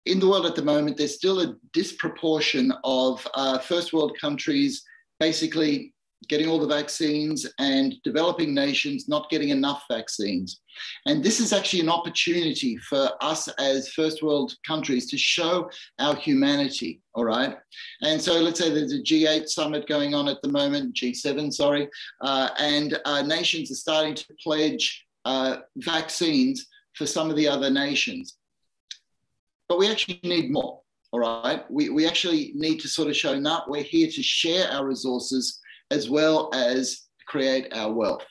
[0.05, 4.83] in the world at the moment, there's still a disproportion of uh, first world countries
[5.19, 5.93] basically
[6.27, 10.61] getting all the vaccines and developing nations not getting enough vaccines.
[11.05, 16.15] And this is actually an opportunity for us as first world countries to show our
[16.15, 17.57] humanity, all right?
[18.01, 21.89] And so let's say there's a G8 summit going on at the moment, G7, sorry,
[22.21, 27.69] uh, and uh, nations are starting to pledge uh, vaccines for some of the other
[27.69, 28.37] nations.
[29.71, 30.81] But we actually need more,
[31.13, 31.63] all right?
[31.71, 35.61] We, we actually need to sort of show, that we're here to share our resources
[35.91, 38.25] as well as create our wealth.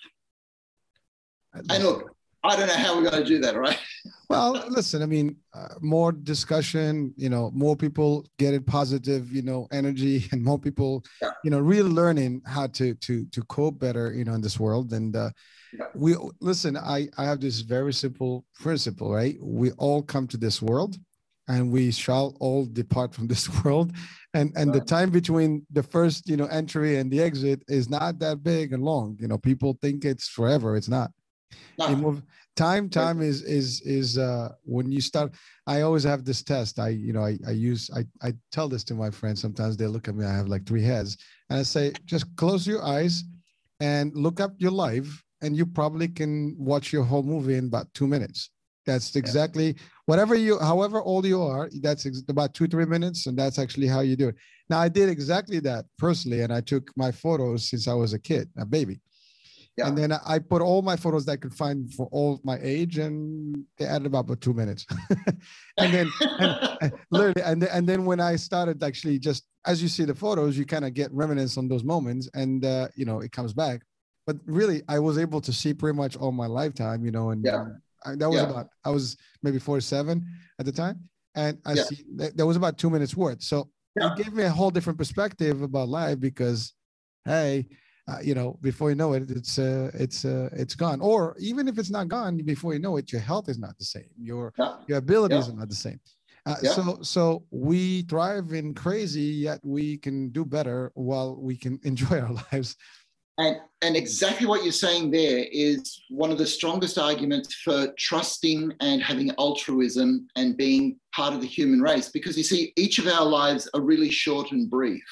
[1.54, 3.78] And look, I don't know how we're going to do that, right?
[4.28, 9.66] well, listen, I mean, uh, more discussion, you know, more people getting positive, you know,
[9.72, 11.30] energy, and more people, yeah.
[11.42, 14.92] you know, really learning how to to to cope better, you know, in this world.
[14.92, 15.30] And uh,
[15.94, 20.60] we listen i i have this very simple principle right we all come to this
[20.60, 20.96] world
[21.50, 23.92] and we shall all depart from this world.
[24.32, 28.20] And and the time between the first you know entry and the exit is not
[28.20, 29.16] that big and long.
[29.20, 30.76] You know people think it's forever.
[30.76, 31.10] It's not.
[31.78, 31.86] No.
[32.54, 35.34] time time is is is uh when you start.
[35.66, 36.78] I always have this test.
[36.78, 39.40] I you know i, I use I, I tell this to my friends.
[39.40, 40.24] Sometimes they look at me.
[40.24, 41.16] I have like three heads.
[41.48, 43.24] And i say just close your eyes
[43.80, 47.92] and look up your life and you probably can watch your whole movie in about
[47.94, 48.50] two minutes.
[48.86, 49.82] That's exactly yeah.
[50.06, 53.26] whatever you, however old you are, that's ex- about two, three minutes.
[53.26, 54.36] And that's actually how you do it.
[54.68, 58.18] Now, I did exactly that personally, and I took my photos since I was a
[58.18, 59.00] kid, a baby.
[59.76, 59.88] Yeah.
[59.88, 62.98] And then I put all my photos that I could find for all my age,
[62.98, 64.84] and they added about two minutes.
[65.78, 69.88] and then, and, and literally, and, and then when I started actually just as you
[69.88, 73.20] see the photos, you kind of get remnants on those moments, and uh, you know
[73.20, 73.82] it comes back
[74.26, 77.44] but really I was able to see pretty much all my lifetime, you know, and
[77.44, 77.66] yeah.
[78.04, 78.50] I, that was yeah.
[78.50, 80.26] about I was maybe four seven
[80.58, 81.82] at the time, and I yeah.
[81.82, 83.42] see that, that was about two minutes worth.
[83.42, 86.74] So it gave me a whole different perspective about life because,
[87.24, 87.66] hey,
[88.08, 91.00] uh, you know, before you know it, it's uh, it's uh, it's gone.
[91.00, 93.84] Or even if it's not gone, before you know it, your health is not the
[93.84, 94.10] same.
[94.18, 94.52] Your
[94.86, 96.00] your abilities are not the same.
[96.46, 96.70] Uh, yeah.
[96.70, 102.20] So so we thrive in crazy, yet we can do better while we can enjoy
[102.20, 102.76] our lives
[103.40, 108.72] and, and exactly what you're saying there is one of the strongest arguments for trusting
[108.80, 112.10] and having altruism and being part of the human race.
[112.10, 115.02] Because you see, each of our lives are really short and brief.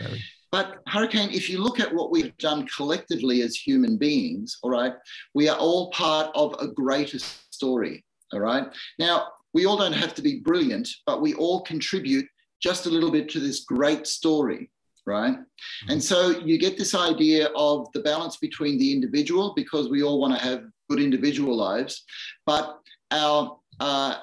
[0.00, 0.20] Very.
[0.50, 4.94] But Hurricane, if you look at what we've done collectively as human beings, all right,
[5.32, 8.04] we are all part of a greater story.
[8.32, 8.66] All right.
[8.98, 12.26] Now, we all don't have to be brilliant, but we all contribute
[12.60, 14.70] just a little bit to this great story
[15.06, 15.34] right?
[15.34, 15.90] Mm-hmm.
[15.90, 20.20] And so you get this idea of the balance between the individual, because we all
[20.20, 22.04] want to have good individual lives,
[22.46, 22.78] but
[23.10, 24.16] our uh,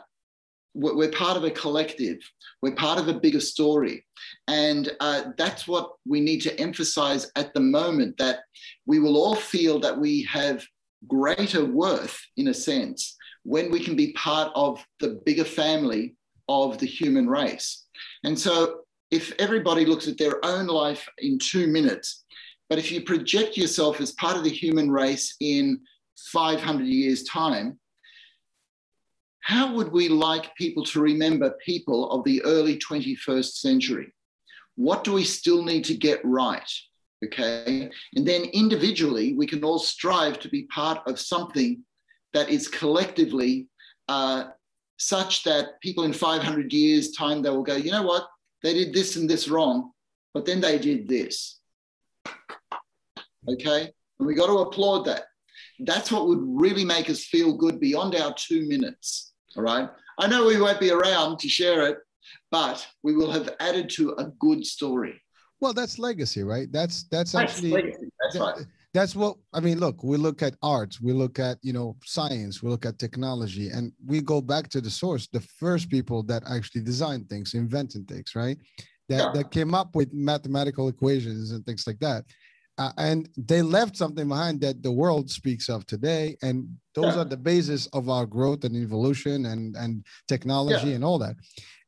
[0.77, 2.19] we're part of a collective.
[2.61, 4.05] We're part of a bigger story.
[4.47, 8.41] And uh, that's what we need to emphasize at the moment that
[8.85, 10.63] we will all feel that we have
[11.07, 16.15] greater worth, in a sense, when we can be part of the bigger family
[16.47, 17.85] of the human race.
[18.23, 18.81] And so
[19.11, 22.25] if everybody looks at their own life in two minutes,
[22.69, 25.79] but if you project yourself as part of the human race in
[26.31, 27.79] 500 years' time,
[29.41, 34.13] how would we like people to remember people of the early 21st century?
[34.75, 36.69] What do we still need to get right?
[37.23, 37.89] Okay.
[38.15, 41.83] And then individually, we can all strive to be part of something
[42.33, 43.67] that is collectively
[44.09, 44.45] uh,
[44.97, 48.27] such that people in 500 years' time, they will go, you know what?
[48.63, 49.91] They did this and this wrong,
[50.33, 51.59] but then they did this.
[53.47, 53.91] Okay.
[54.19, 55.23] And we got to applaud that.
[55.79, 59.33] That's what would really make us feel good beyond our two minutes.
[59.55, 59.89] All right.
[60.19, 61.97] I know we won't be around to share it,
[62.51, 65.21] but we will have added to a good story.
[65.59, 66.71] Well, that's legacy, right?
[66.71, 68.09] That's that's, that's actually legacy.
[68.21, 68.65] That's that, right.
[68.93, 69.79] That's what I mean.
[69.79, 73.69] Look, we look at arts, we look at you know science, we look at technology,
[73.69, 75.27] and we go back to the source.
[75.27, 78.57] The first people that actually designed things, invented things, right?
[79.09, 79.31] That yeah.
[79.33, 82.23] that came up with mathematical equations and things like that.
[82.79, 87.21] Uh, and they left something behind that the world speaks of today and those yeah.
[87.21, 90.95] are the basis of our growth and evolution and and technology yeah.
[90.95, 91.35] and all that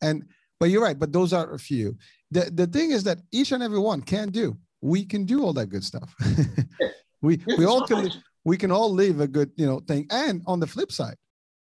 [0.01, 0.23] and
[0.59, 1.95] but you're right but those are a few
[2.31, 5.53] the, the thing is that each and every one can do we can do all
[5.53, 6.13] that good stuff.
[7.21, 8.09] We we all can
[8.45, 10.07] we can all live a good you know thing.
[10.09, 11.15] And on the flip side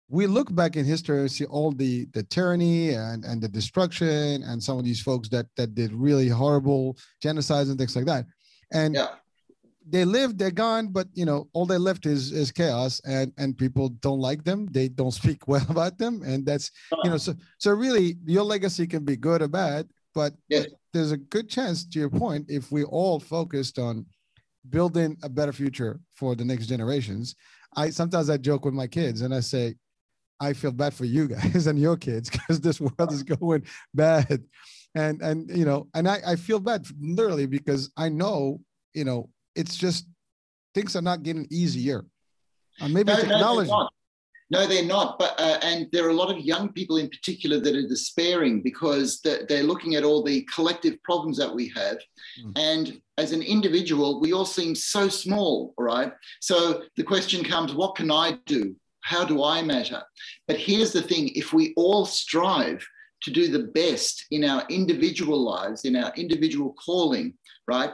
[0.09, 4.43] we look back in history and see all the the tyranny and and the destruction
[4.43, 8.25] and some of these folks that that did really horrible genocides and things like that.
[8.71, 9.15] And yeah.
[9.87, 13.57] they live they're gone but you know all they left is is chaos and and
[13.57, 14.67] people don't like them.
[14.71, 16.21] They don't speak well about them.
[16.25, 17.09] And that's you uh-huh.
[17.09, 20.63] know so so really your legacy can be good or bad but yeah.
[20.93, 24.05] There's a good chance to your point if we all focused on
[24.69, 27.35] building a better future for the next generations
[27.75, 29.73] i sometimes i joke with my kids and i say
[30.39, 33.63] i feel bad for you guys and your kids because this world is going
[33.93, 34.43] bad.
[34.95, 38.59] And and you know and i i feel bad literally because i know
[38.95, 40.07] you know it's just
[40.73, 42.05] things are not getting easier.
[42.81, 43.71] Uh, maybe no, technology
[44.51, 45.19] no, they're not.
[45.19, 48.61] But uh, and there are a lot of young people in particular that are despairing
[48.61, 51.97] because they're looking at all the collective problems that we have,
[52.43, 52.57] mm.
[52.57, 55.73] and as an individual, we all seem so small.
[55.77, 56.11] Right.
[56.41, 58.75] So the question comes: What can I do?
[59.01, 60.01] How do I matter?
[60.47, 62.85] But here's the thing: if we all strive
[63.21, 67.33] to do the best in our individual lives, in our individual calling,
[67.67, 67.91] right?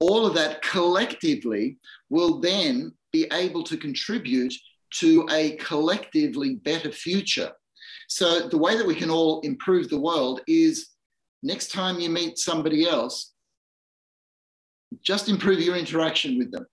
[0.00, 1.78] All of that collectively
[2.10, 4.52] will then be able to contribute
[5.00, 7.52] to a collectively better future.
[8.08, 10.88] So, the way that we can all improve the world is
[11.42, 13.32] next time you meet somebody else,
[15.02, 16.66] just improve your interaction with them.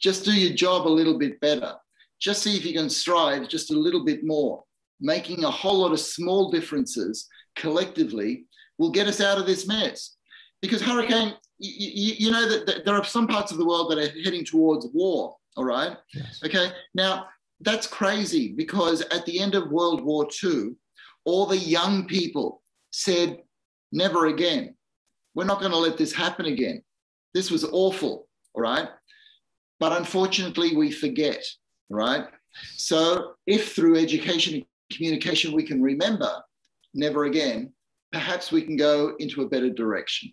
[0.00, 1.74] Just do your job a little bit better.
[2.20, 4.64] Just see if you can strive just a little bit more
[5.00, 8.46] making a whole lot of small differences collectively
[8.78, 10.16] will get us out of this mess.
[10.60, 14.22] Because hurricane, you, you know that, there are some parts of the world that are
[14.22, 15.36] heading towards war.
[15.56, 15.96] All right.
[16.14, 16.40] Yes.
[16.44, 16.70] Okay.
[16.94, 17.26] Now
[17.60, 20.70] that's crazy because at the end of World War II,
[21.24, 23.42] all the young people said,
[23.92, 24.76] "Never again.
[25.34, 26.82] We're not going to let this happen again.
[27.34, 28.88] This was awful." All right.
[29.80, 31.44] But unfortunately, we forget.
[31.90, 32.26] Right.
[32.76, 36.30] So, if through education and communication we can remember,
[36.94, 37.72] never again,
[38.12, 40.30] perhaps we can go into a better direction.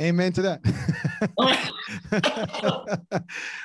[0.00, 0.60] Amen to that.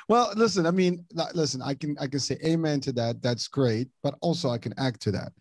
[0.10, 3.22] well, listen, I mean, listen, I can I can say amen to that.
[3.22, 5.32] That's great, but also I can act to that.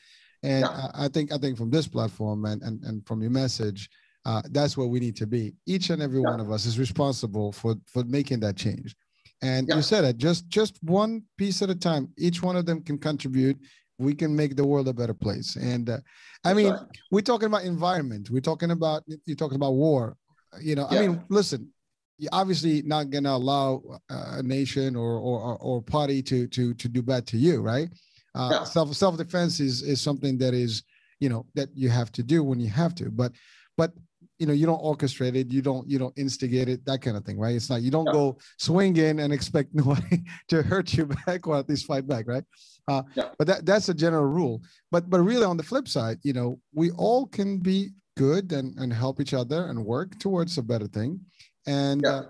[0.43, 0.89] And yeah.
[0.95, 3.89] I, I think I think from this platform and and, and from your message,
[4.25, 5.55] uh, that's where we need to be.
[5.67, 6.31] Each and every yeah.
[6.31, 8.95] one of us is responsible for for making that change.
[9.43, 9.77] And yeah.
[9.77, 12.09] you said it just just one piece at a time.
[12.19, 13.59] Each one of them can contribute.
[13.99, 15.57] We can make the world a better place.
[15.57, 15.99] And uh,
[16.45, 16.81] I mean, right.
[17.11, 18.31] we're talking about environment.
[18.31, 20.17] We're talking about you're talking about war.
[20.61, 20.99] You know, yeah.
[20.99, 21.71] I mean, listen.
[22.19, 26.89] You're obviously not going to allow a nation or, or or party to to to
[26.89, 27.89] do bad to you, right?
[28.35, 28.65] Uh.
[28.65, 30.83] Self self defense is is something that is
[31.21, 33.11] you know that you have to do when you have to.
[33.11, 33.33] But
[33.77, 33.93] but
[34.39, 37.25] you know you don't orchestrate it you don't you don't instigate it that kind of
[37.25, 41.07] thing right it's not you don't go swing in and expect nobody to hurt you
[41.27, 42.45] back or at least fight back right
[42.89, 43.31] uh, yeah.
[43.39, 44.61] but that that's a general rule
[44.91, 48.77] but but really on the flip side you know we all can be good and
[48.79, 51.21] and help each other and work towards a better thing
[51.67, 52.11] and yeah.
[52.11, 52.23] uh,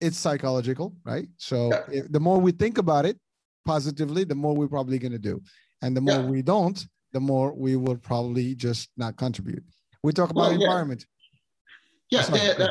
[0.00, 3.18] it's psychological right so if, the more we think about it
[3.66, 5.40] positively the more we're probably going to do
[5.82, 9.62] and the more we don't the more we will probably just not contribute
[10.02, 11.06] we talk about well, environment
[12.12, 12.26] yeah,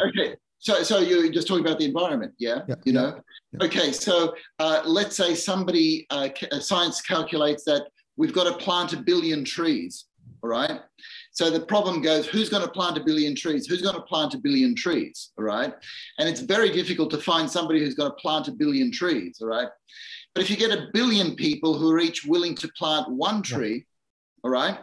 [0.07, 0.35] okay.
[0.59, 2.59] So, so you're just talking about the environment, yeah?
[2.67, 3.19] yeah you know?
[3.51, 3.65] Yeah.
[3.65, 8.93] Okay, so uh, let's say somebody, uh, uh, science calculates that we've got to plant
[8.93, 10.05] a billion trees,
[10.43, 10.79] all right?
[11.33, 13.65] So the problem goes, who's going to plant a billion trees?
[13.65, 15.31] Who's going to plant a billion trees?
[15.37, 15.73] All right.
[16.19, 19.39] And it's very difficult to find somebody who's going to plant a billion trees.
[19.41, 19.69] All right.
[20.35, 23.85] But if you get a billion people who are each willing to plant one tree,
[24.43, 24.79] all right.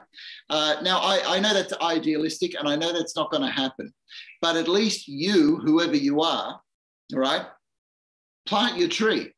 [0.49, 3.93] Uh, now, I, I know that's idealistic and I know that's not going to happen.
[4.41, 6.61] But at least you, whoever you are,
[7.13, 7.47] all right,
[8.47, 9.33] plant your tree.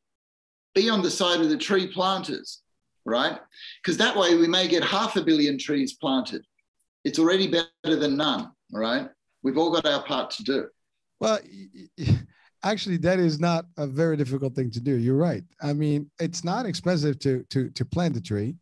[0.75, 2.61] Be on the side of the tree planters,
[3.03, 3.37] right?
[3.81, 6.45] Because that way we may get half a billion trees planted
[7.03, 8.51] it's already better than none.
[8.73, 9.09] All right.
[9.43, 10.67] We've all got our part to do.
[11.19, 11.39] Well,
[12.63, 14.95] actually, that is not a very difficult thing to do.
[14.95, 15.43] You're right.
[15.61, 18.55] I mean, it's not expensive to to to plant a tree.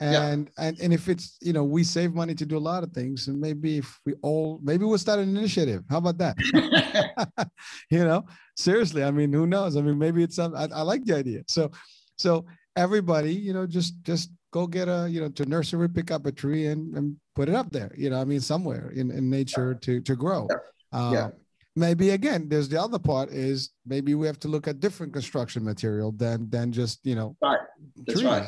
[0.00, 0.66] And, yeah.
[0.66, 3.28] and and if it's you know we save money to do a lot of things
[3.28, 6.36] and maybe if we all maybe we'll start an initiative how about that
[7.90, 8.24] you know
[8.56, 11.44] seriously i mean who knows i mean maybe it's some I, I like the idea
[11.46, 11.70] so
[12.16, 16.26] so everybody you know just just go get a you know to nursery pick up
[16.26, 19.28] a tree and, and put it up there you know i mean somewhere in, in
[19.28, 20.46] nature to to grow.
[20.92, 21.28] Uh, yeah.
[21.74, 25.64] maybe again there's the other part is maybe we have to look at different construction
[25.64, 27.58] material than than just you know right.
[28.06, 28.46] That's trees right.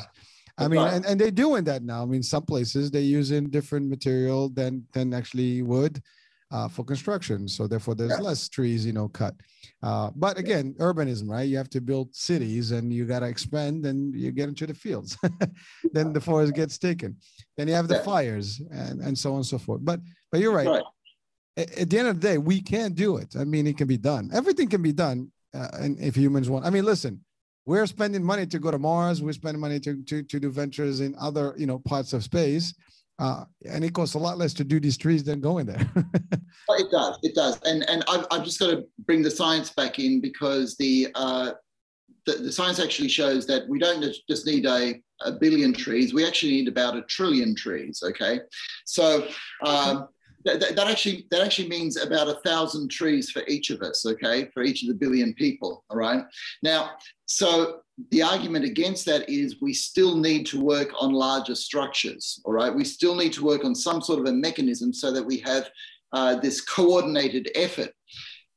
[0.59, 2.01] I mean, and, and they're doing that now.
[2.01, 6.01] I mean, some places they're using different material than than actually wood
[6.51, 7.47] uh, for construction.
[7.47, 8.19] So therefore, there's yeah.
[8.19, 9.35] less trees, you know, cut.
[9.83, 11.47] Uh, but again, urbanism, right?
[11.47, 14.73] You have to build cities, and you got to expand, and you get into the
[14.73, 15.17] fields.
[15.93, 17.17] then the forest gets taken.
[17.57, 18.03] Then you have the yeah.
[18.03, 19.81] fires, and and so on and so forth.
[19.83, 19.99] But
[20.31, 20.67] but you're right.
[20.67, 20.83] right.
[21.57, 23.35] At, at, the end of the day, we can do it.
[23.37, 24.29] I mean, it can be done.
[24.33, 26.65] Everything can be done, uh, and if humans want.
[26.65, 27.21] I mean, listen.
[27.65, 29.21] We're spending money to go to Mars.
[29.21, 32.73] We're spending money to, to, to do ventures in other, you know, parts of space
[33.19, 35.79] uh, and it costs a lot less to do these trees than going there.
[36.69, 39.99] it does, it does, and and I've, I've just got to bring the science back
[39.99, 41.51] in because the, uh,
[42.25, 46.25] the the, science actually shows that we don't just need a, a billion trees; we
[46.25, 48.01] actually need about a trillion trees.
[48.03, 48.39] Okay,
[48.85, 49.27] so.
[49.65, 50.09] Um,
[50.45, 54.47] that, that, actually that actually means about a thousand trees for each of us okay
[54.53, 56.23] for each of the billion people all right
[56.63, 56.91] now
[57.25, 62.53] so the argument against that is we still need to work on larger structures, all
[62.53, 62.73] right?
[62.73, 65.69] We still need to work on some sort of a mechanism so that we have
[66.13, 67.91] uh, this coordinated effort.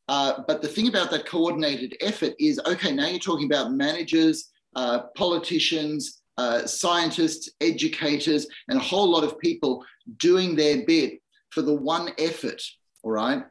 [0.08, 4.50] Uh, but the thing about that coordinated effort is okay, now you're talking about managers,
[4.76, 9.84] uh, politicians, uh, scientists, educators, and a whole lot of people
[10.18, 11.20] doing their bit
[11.50, 12.62] for the one effort,
[13.02, 13.42] all right?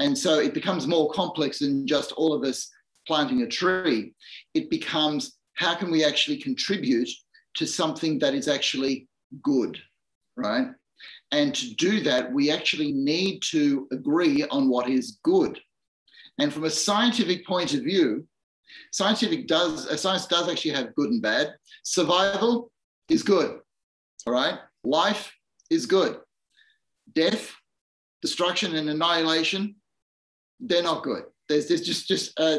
[0.00, 2.68] And so it becomes more complex than just all of us
[3.06, 4.12] planting a tree.
[4.54, 7.08] It becomes how can we actually contribute
[7.54, 9.08] to something that is actually
[9.42, 9.78] good,
[10.36, 10.68] right?
[11.32, 15.58] And to do that, we actually need to agree on what is good.
[16.38, 18.26] And from a scientific point of view,
[18.92, 21.54] scientific does uh, science does actually have good and bad.
[21.82, 22.70] Survival
[23.08, 23.60] is good,
[24.26, 24.58] all right.
[24.84, 25.32] Life
[25.70, 26.18] is good.
[27.14, 27.50] Death,
[28.20, 29.76] destruction, and annihilation,
[30.60, 31.24] they're not good.
[31.48, 32.58] There's, there's just just uh,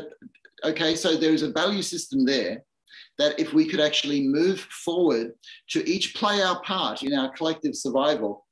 [0.63, 0.95] okay.
[0.95, 2.63] So there is a value system there
[3.17, 5.31] that if we could actually move forward
[5.69, 8.45] to each play our part in our collective survival,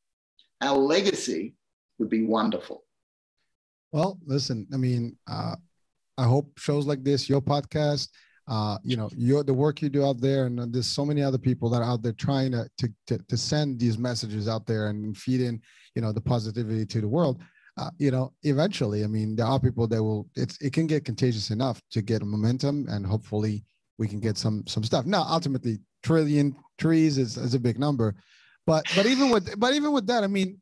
[0.61, 1.53] our legacy
[1.99, 2.84] would be wonderful.
[3.91, 5.55] Well, listen, I mean, uh,
[6.18, 8.09] I hope shows like this, your podcast,
[8.47, 11.38] uh, you know, your the work you do out there, and there's so many other
[11.38, 14.88] people that are out there trying to, to to, to send these messages out there
[14.88, 15.61] and feed in,
[15.95, 17.41] you know, the positivity to the world.
[17.78, 20.28] Uh, you know, eventually, I mean, there are people that will.
[20.36, 23.63] It's it can get contagious enough to get momentum, and hopefully,
[23.97, 25.05] we can get some some stuff.
[25.05, 28.15] Now, ultimately, trillion trees is, is a big number,
[28.65, 30.59] but but even with but even with that, I mean,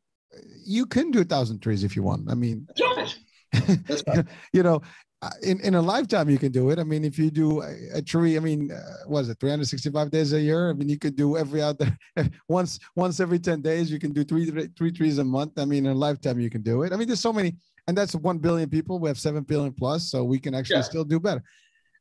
[0.64, 2.30] you can do a thousand trees if you want.
[2.30, 4.26] I mean, right.
[4.52, 4.80] you know,
[5.24, 6.78] uh, in, in a lifetime you can do it.
[6.78, 10.10] I mean, if you do a, a tree, I mean, uh, what is it, 365
[10.10, 10.68] days a year?
[10.68, 11.96] I mean, you could do every other
[12.48, 13.90] once once every 10 days.
[13.90, 15.58] You can do three three trees a month.
[15.58, 16.92] I mean, in a lifetime you can do it.
[16.92, 17.56] I mean, there's so many,
[17.86, 18.98] and that's one billion people.
[18.98, 20.82] We have seven billion plus, so we can actually yeah.
[20.82, 21.42] still do better.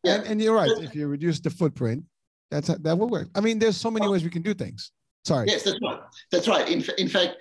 [0.04, 0.16] Yeah.
[0.16, 0.72] And, and you're right.
[0.80, 2.04] If you reduce the footprint,
[2.52, 3.30] that's that will work.
[3.36, 4.92] I mean, there's so many ways we can do things.
[5.26, 5.48] Sorry.
[5.48, 6.00] Yes, that's right.
[6.32, 6.70] That's right.
[6.70, 7.38] In, in fact,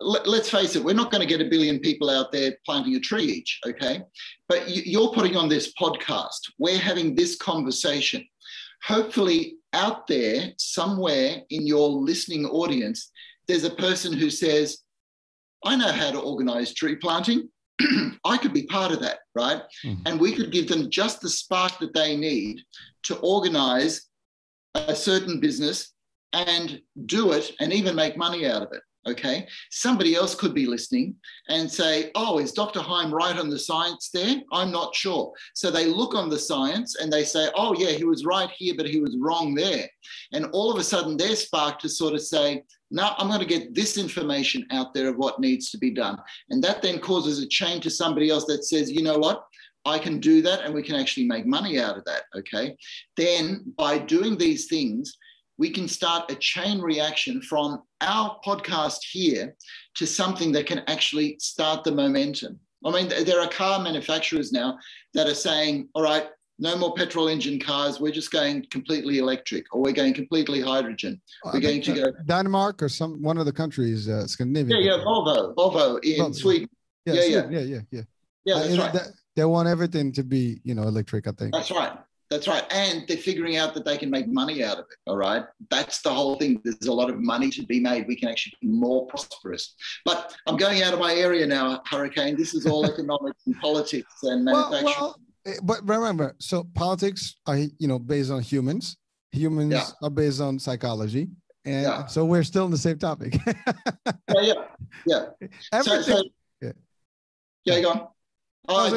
[0.00, 2.94] let, us face it, we're not going to get a billion people out there planting
[2.94, 4.02] a tree each, okay?
[4.48, 6.40] But you, are putting on this podcast.
[6.58, 8.26] We're having this conversation.
[8.82, 13.10] Hopefully, out there, somewhere in your listening audience,
[13.48, 14.78] there's a person who says,
[15.64, 17.48] I know how to organize tree planting.
[18.24, 19.62] I could be part of that, right?
[19.84, 20.02] Mm-hmm.
[20.06, 22.60] And we could give them just the spark that they need
[23.04, 24.08] to organize
[24.74, 25.92] a certain business
[26.32, 28.82] and do it and even make money out of it.
[29.06, 31.14] Okay, somebody else could be listening
[31.48, 32.80] and say, oh, is Dr.
[32.80, 34.36] Heim right on the science there?
[34.52, 35.32] I'm not sure.
[35.54, 38.74] So they look on the science and they say, oh, yeah, he was right here,
[38.76, 39.88] but he was wrong there.
[40.32, 43.46] And all of a sudden they're sparked to sort of say, now I'm going to
[43.46, 46.16] get this information out there of what needs to be done.
[46.50, 49.44] And that then causes a chain to somebody else that says, you know what?
[49.86, 52.22] I can do that and we can actually make money out of that.
[52.36, 52.76] Okay.
[53.16, 55.16] Then by doing these things,
[55.58, 59.54] we can start a chain reaction from our podcast here
[59.96, 62.58] to something that can actually start the momentum.
[62.84, 64.78] I mean, there are car manufacturers now
[65.14, 66.26] that are saying, all right,
[66.58, 68.00] no more petrol engine cars.
[68.00, 71.20] We're just going completely electric, or we're going completely hydrogen.
[71.44, 74.76] We're going to go Denmark or some one of the countries, uh, Scandinavia.
[74.78, 76.34] Yeah, yeah, Volvo, Volvo in Volvo.
[76.34, 76.68] Sweden.
[77.06, 77.80] Yeah, yeah, yeah, yeah, yeah.
[77.90, 78.02] Yeah,
[78.44, 78.92] yeah that's uh, right.
[78.92, 79.00] They,
[79.36, 81.26] they want everything to be, you know, electric.
[81.26, 81.98] I think that's right.
[82.34, 82.64] That's right.
[82.72, 84.96] And they're figuring out that they can make money out of it.
[85.06, 85.44] All right.
[85.70, 86.60] That's the whole thing.
[86.64, 88.08] There's a lot of money to be made.
[88.08, 89.76] We can actually be more prosperous.
[90.04, 92.36] But I'm going out of my area now, Hurricane.
[92.36, 94.84] This is all economics and politics and manufacturing.
[94.84, 95.16] Well,
[95.46, 98.96] well, eh, but remember, so politics are, you know, based on humans.
[99.30, 99.86] Humans yeah.
[100.02, 101.28] are based on psychology.
[101.64, 102.06] And yeah.
[102.06, 103.36] so we're still in the same topic.
[103.46, 104.54] yeah, yeah,
[105.06, 105.26] yeah.
[105.72, 106.22] Everything, so, so,
[106.60, 106.72] yeah.
[107.64, 108.08] Yeah, go on.
[108.68, 108.94] Oh,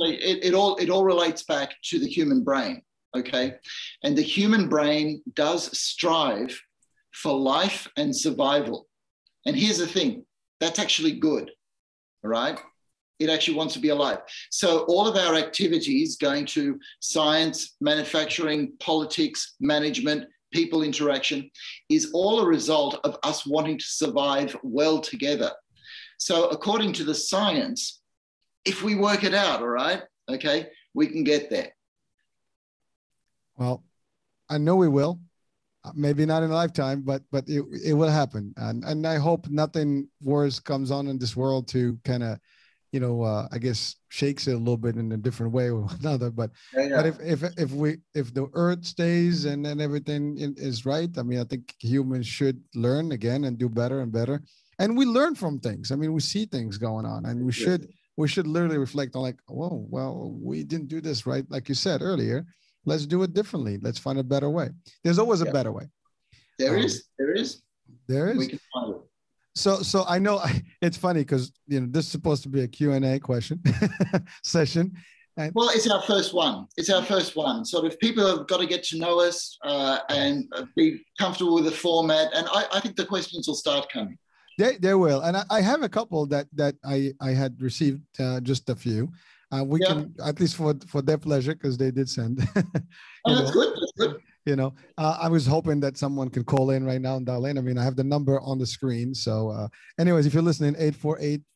[0.00, 2.82] it, it all it all relates back to the human brain,
[3.16, 3.54] okay?
[4.02, 6.60] And the human brain does strive
[7.12, 8.86] for life and survival.
[9.46, 10.24] And here's the thing:
[10.60, 11.50] that's actually good,
[12.22, 12.58] all right?
[13.18, 14.18] It actually wants to be alive.
[14.50, 21.50] So all of our activities going to science, manufacturing, politics, management, people interaction
[21.88, 25.50] is all a result of us wanting to survive well together.
[26.18, 28.00] So according to the science,
[28.68, 31.72] if we work it out, all right, okay, we can get there.
[33.56, 33.82] Well,
[34.48, 35.20] I know we will.
[35.84, 39.16] Uh, maybe not in a lifetime, but but it, it will happen, and and I
[39.16, 42.38] hope nothing worse comes on in this world to kind of,
[42.90, 45.86] you know, uh, I guess shakes it a little bit in a different way or
[46.00, 46.30] another.
[46.30, 46.96] But yeah, yeah.
[46.96, 51.22] but if if if we if the Earth stays and then everything is right, I
[51.22, 54.42] mean, I think humans should learn again and do better and better.
[54.80, 55.90] And we learn from things.
[55.90, 57.88] I mean, we see things going on, and we should
[58.18, 61.44] we should literally reflect on like, oh, well, we didn't do this right.
[61.48, 62.44] Like you said earlier,
[62.84, 63.78] let's do it differently.
[63.80, 64.70] Let's find a better way.
[65.04, 65.84] There's always a better way.
[66.58, 67.04] There um, is.
[67.16, 67.62] There is.
[68.08, 68.36] There is.
[68.36, 69.00] We can find it.
[69.54, 70.42] So, so I know
[70.82, 73.62] it's funny because you know this is supposed to be a Q and A question
[74.42, 74.92] session.
[75.36, 76.66] And well, it's our first one.
[76.76, 77.64] It's our first one.
[77.64, 81.66] So if people have got to get to know us uh, and be comfortable with
[81.66, 84.18] the format, and I, I think the questions will start coming.
[84.58, 88.02] They, they will, and I, I have a couple that that I I had received
[88.20, 89.08] uh, just a few.
[89.50, 89.86] Uh, we yeah.
[89.86, 92.42] can at least for for their pleasure because they did send.
[92.56, 93.72] oh, that's good.
[93.80, 94.20] That's good.
[94.44, 97.44] You know, uh, I was hoping that someone could call in right now and dial
[97.44, 97.58] in.
[97.58, 99.14] I mean, I have the number on the screen.
[99.14, 99.68] So, uh,
[100.00, 100.74] anyways, if you're listening,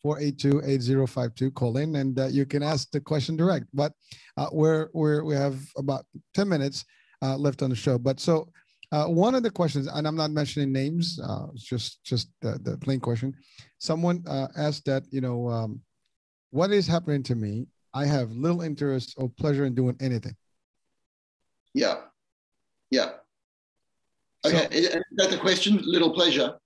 [0.05, 3.65] 848-482-8052, call in and uh, you can ask the question direct.
[3.73, 3.95] But
[4.37, 6.85] uh, we're we're we have about 10 minutes
[7.23, 7.97] uh, left on the show.
[7.97, 8.49] But so
[8.93, 12.77] uh, one of the questions, and I'm not mentioning names, uh, just just the, the
[12.77, 13.35] plain question.
[13.79, 15.81] Someone uh, asked that you know, um,
[16.51, 17.67] what is happening to me?
[17.95, 20.37] I have little interest or pleasure in doing anything.
[21.73, 22.03] Yeah,
[22.91, 23.13] yeah.
[24.45, 25.81] Okay, so, is that the question?
[25.85, 26.59] Little pleasure.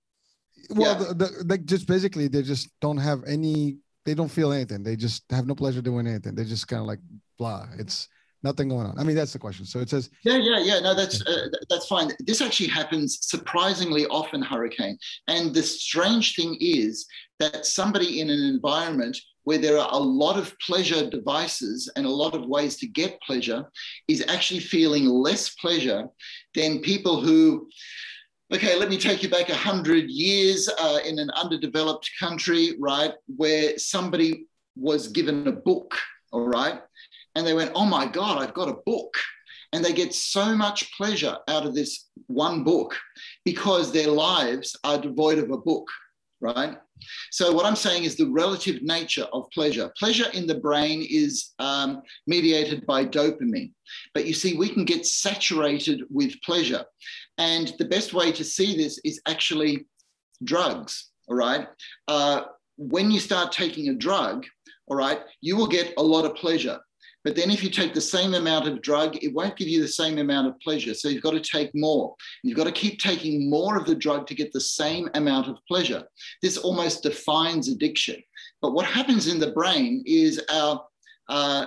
[0.69, 1.13] Well, yeah.
[1.13, 3.77] the, the, just basically they just don't have any.
[4.03, 4.83] They don't feel anything.
[4.83, 6.35] They just have no pleasure doing anything.
[6.35, 6.99] They just kind of like
[7.37, 7.67] blah.
[7.79, 8.09] It's
[8.43, 8.97] nothing going on.
[8.97, 9.65] I mean, that's the question.
[9.65, 10.09] So it says.
[10.23, 10.79] Yeah, yeah, yeah.
[10.79, 12.11] No, that's uh, that's fine.
[12.19, 14.97] This actually happens surprisingly often, Hurricane.
[15.27, 17.05] And the strange thing is
[17.39, 22.09] that somebody in an environment where there are a lot of pleasure devices and a
[22.09, 23.65] lot of ways to get pleasure
[24.07, 26.07] is actually feeling less pleasure
[26.53, 27.69] than people who.
[28.53, 33.77] Okay, let me take you back 100 years uh, in an underdeveloped country, right, where
[33.77, 34.45] somebody
[34.77, 35.97] was given a book,
[36.31, 36.81] all right,
[37.37, 39.15] and they went, Oh my God, I've got a book.
[39.71, 42.95] And they get so much pleasure out of this one book
[43.45, 45.87] because their lives are devoid of a book,
[46.41, 46.77] right?
[47.31, 49.91] So, what I'm saying is the relative nature of pleasure.
[49.99, 53.73] Pleasure in the brain is um, mediated by dopamine.
[54.13, 56.85] But you see, we can get saturated with pleasure.
[57.37, 59.85] And the best way to see this is actually
[60.43, 61.67] drugs, all right?
[62.07, 62.43] Uh,
[62.77, 64.45] when you start taking a drug,
[64.87, 66.79] all right, you will get a lot of pleasure.
[67.23, 69.87] But then if you take the same amount of drug, it won't give you the
[69.87, 70.93] same amount of pleasure.
[70.93, 72.15] So you've got to take more.
[72.43, 75.57] You've got to keep taking more of the drug to get the same amount of
[75.67, 76.03] pleasure.
[76.41, 78.21] This almost defines addiction.
[78.61, 80.85] But what happens in the brain is our,
[81.27, 81.65] uh,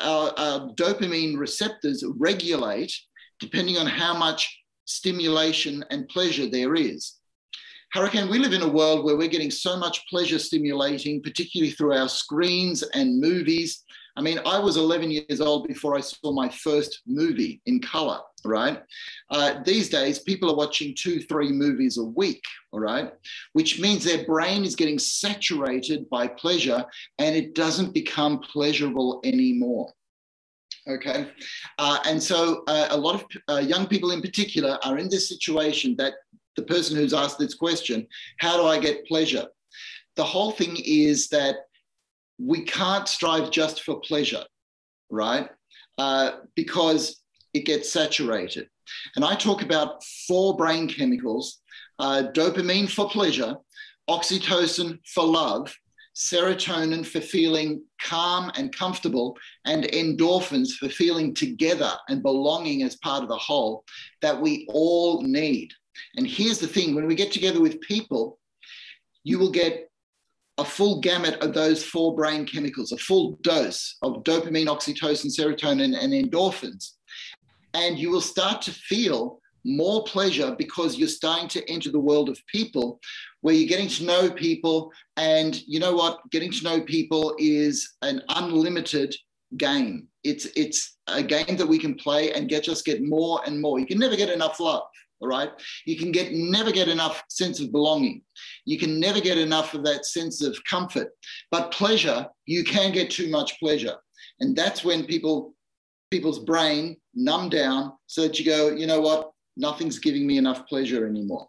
[0.00, 2.92] our, our dopamine receptors regulate
[3.38, 7.16] depending on how much stimulation and pleasure there is.
[7.92, 11.94] Hurricane, we live in a world where we're getting so much pleasure stimulating, particularly through
[11.94, 13.84] our screens and movies.
[14.16, 18.20] I mean, I was 11 years old before I saw my first movie in color,
[18.44, 18.82] right?
[19.30, 22.42] Uh, these days, people are watching two, three movies a week,
[22.72, 23.12] all right?
[23.52, 26.84] Which means their brain is getting saturated by pleasure
[27.18, 29.92] and it doesn't become pleasurable anymore.
[30.88, 31.28] Okay.
[31.78, 35.28] Uh, and so uh, a lot of uh, young people in particular are in this
[35.28, 36.14] situation that
[36.56, 38.06] the person who's asked this question,
[38.38, 39.46] how do I get pleasure?
[40.14, 41.56] The whole thing is that
[42.38, 44.44] we can't strive just for pleasure,
[45.10, 45.48] right?
[45.98, 47.22] Uh, because
[47.54, 48.68] it gets saturated.
[49.16, 51.60] And I talk about four brain chemicals
[51.98, 53.56] uh, dopamine for pleasure,
[54.08, 55.74] oxytocin for love,
[56.14, 63.22] serotonin for feeling calm and comfortable, and endorphins for feeling together and belonging as part
[63.22, 63.84] of the whole
[64.22, 65.72] that we all need.
[66.16, 68.38] And here's the thing when we get together with people,
[69.24, 69.90] you will get
[70.58, 75.96] a full gamut of those four brain chemicals, a full dose of dopamine, oxytocin, serotonin,
[75.98, 76.92] and endorphins.
[77.74, 82.28] And you will start to feel more pleasure because you're starting to enter the world
[82.28, 83.00] of people
[83.42, 84.90] where you're getting to know people.
[85.16, 86.20] And you know what?
[86.30, 89.14] Getting to know people is an unlimited
[89.56, 90.06] game.
[90.24, 93.78] It's, it's a game that we can play and get just get more and more.
[93.78, 94.84] You can never get enough love
[95.20, 95.50] all right?
[95.84, 98.22] You can get never get enough sense of belonging.
[98.64, 101.08] You can never get enough of that sense of comfort.
[101.50, 103.96] But pleasure you can get too much pleasure.
[104.40, 105.54] And that's when people
[106.10, 109.30] people's brain numb down so that you go you know what?
[109.56, 111.48] Nothing's giving me enough pleasure anymore.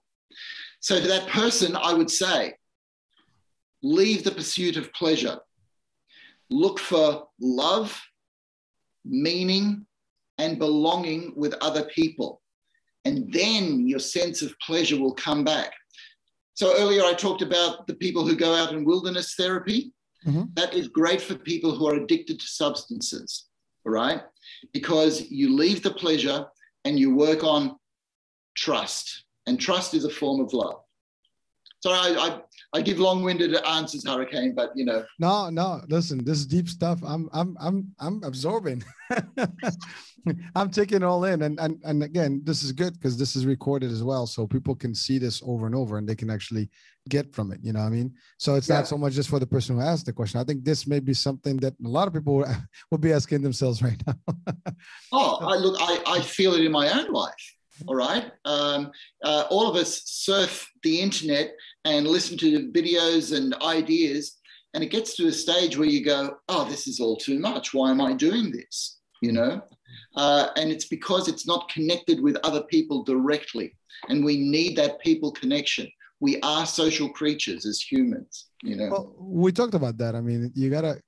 [0.80, 2.54] So to that person i would say
[3.84, 5.40] leave the pursuit of pleasure.
[6.50, 8.02] Look for love
[9.06, 9.86] meaning
[10.38, 12.42] and belonging with other people
[13.08, 15.72] and then your sense of pleasure will come back.
[16.56, 19.94] So earlier I talked about the people who go out in wilderness therapy.
[20.26, 20.44] Mm-hmm.
[20.56, 23.46] That is great for people who are addicted to substances,
[23.86, 24.24] right?
[24.74, 26.46] Because you leave the pleasure
[26.84, 27.78] and you work on
[28.58, 29.24] trust.
[29.46, 30.82] And trust is a form of love.
[31.80, 32.40] So I, I,
[32.74, 35.06] I give long-winded answers, Hurricane, but you know.
[35.20, 35.82] No, no.
[35.90, 37.00] Listen, this is deep stuff.
[37.06, 38.84] I'm, I'm, I'm, I'm absorbing.
[40.56, 43.46] I'm taking it all in, and and and again, this is good because this is
[43.46, 46.70] recorded as well, so people can see this over and over, and they can actually
[47.08, 47.60] get from it.
[47.64, 48.14] You know what I mean?
[48.38, 48.78] So it's yeah.
[48.78, 50.40] not so much just for the person who asked the question.
[50.40, 52.44] I think this may be something that a lot of people
[52.92, 54.16] will be asking themselves right now.
[55.12, 57.57] oh, I look, I I feel it in my own life.
[57.86, 58.32] All right.
[58.46, 58.92] Um,
[59.24, 61.52] uh, all of us surf the internet
[61.86, 64.38] and listen to videos and ideas,
[64.74, 67.74] and it gets to a stage where you go, "Oh, this is all too much.
[67.74, 69.62] Why am I doing this?" You know.
[70.16, 73.76] Uh, and it's because it's not connected with other people directly.
[74.10, 75.88] And we need that people connection.
[76.20, 78.90] We are social creatures as humans, you know.
[78.90, 80.16] Well, we talked about that.
[80.16, 81.00] I mean, you got to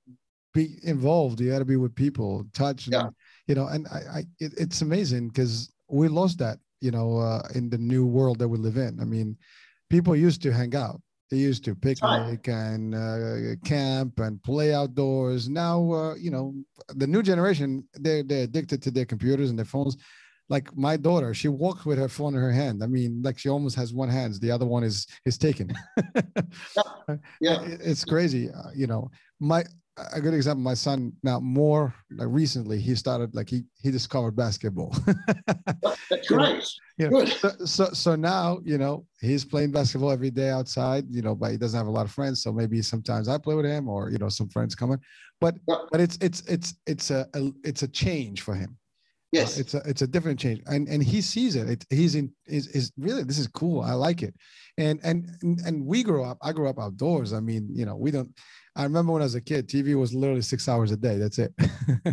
[0.54, 3.08] be involved, you got to be with people, touch, and, yeah.
[3.46, 7.42] you know, and I, I it, it's amazing because we lost that, you know, uh,
[7.54, 8.98] in the new world that we live in.
[9.00, 9.36] I mean,
[9.88, 15.48] people used to hang out they used to picnic and uh, camp and play outdoors.
[15.48, 16.54] Now, uh, you know,
[16.96, 19.96] the new generation, they're, they're addicted to their computers and their phones.
[20.48, 22.82] Like my daughter, she walks with her phone in her hand.
[22.82, 25.72] I mean, like she almost has one hand, the other one is is taken.
[26.26, 27.14] yeah.
[27.40, 27.60] yeah.
[27.62, 28.50] it's crazy.
[28.50, 29.64] Uh, you know, my
[30.12, 34.32] a good example my son now more like recently he started like he he discovered
[34.32, 34.96] basketball.
[36.10, 36.64] That's great.
[36.96, 41.22] you know, so, so, so now you know he's playing basketball every day outside you
[41.22, 43.66] know but he doesn't have a lot of friends so maybe sometimes i play with
[43.66, 44.98] him or you know some friends coming
[45.40, 48.76] but but it's it's it's it's a, a it's a change for him.
[49.32, 49.56] Yes.
[49.56, 50.60] uh, it's a it's a different change.
[50.66, 53.80] And and he sees it, it he's in is is really this is cool.
[53.80, 54.34] I like it.
[54.76, 57.32] And and and we grew up i grew up outdoors.
[57.32, 58.30] I mean you know we don't
[58.76, 61.18] I remember when I was a kid, TV was literally six hours a day.
[61.18, 61.52] That's it.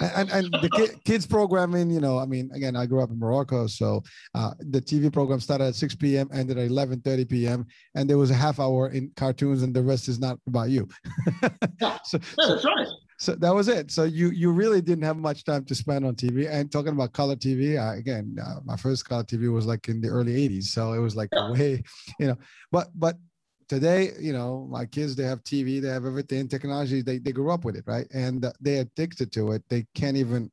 [0.00, 3.66] and, and the kids programming, you know, I mean, again, I grew up in Morocco,
[3.66, 4.02] so
[4.34, 8.30] uh, the TV program started at 6 p.m., ended at 11:30 p.m., and there was
[8.30, 10.88] a half hour in cartoons, and the rest is not about you.
[12.04, 12.88] so, yeah, that's right.
[13.18, 13.90] So that was it.
[13.90, 16.50] So you you really didn't have much time to spend on TV.
[16.50, 20.00] And talking about color TV, uh, again, uh, my first color TV was like in
[20.00, 21.50] the early '80s, so it was like yeah.
[21.52, 21.82] way,
[22.18, 22.36] you know.
[22.72, 23.16] But but
[23.68, 27.50] today you know my kids they have tv they have everything technology they, they grew
[27.50, 30.50] up with it right and they're addicted to it they can't even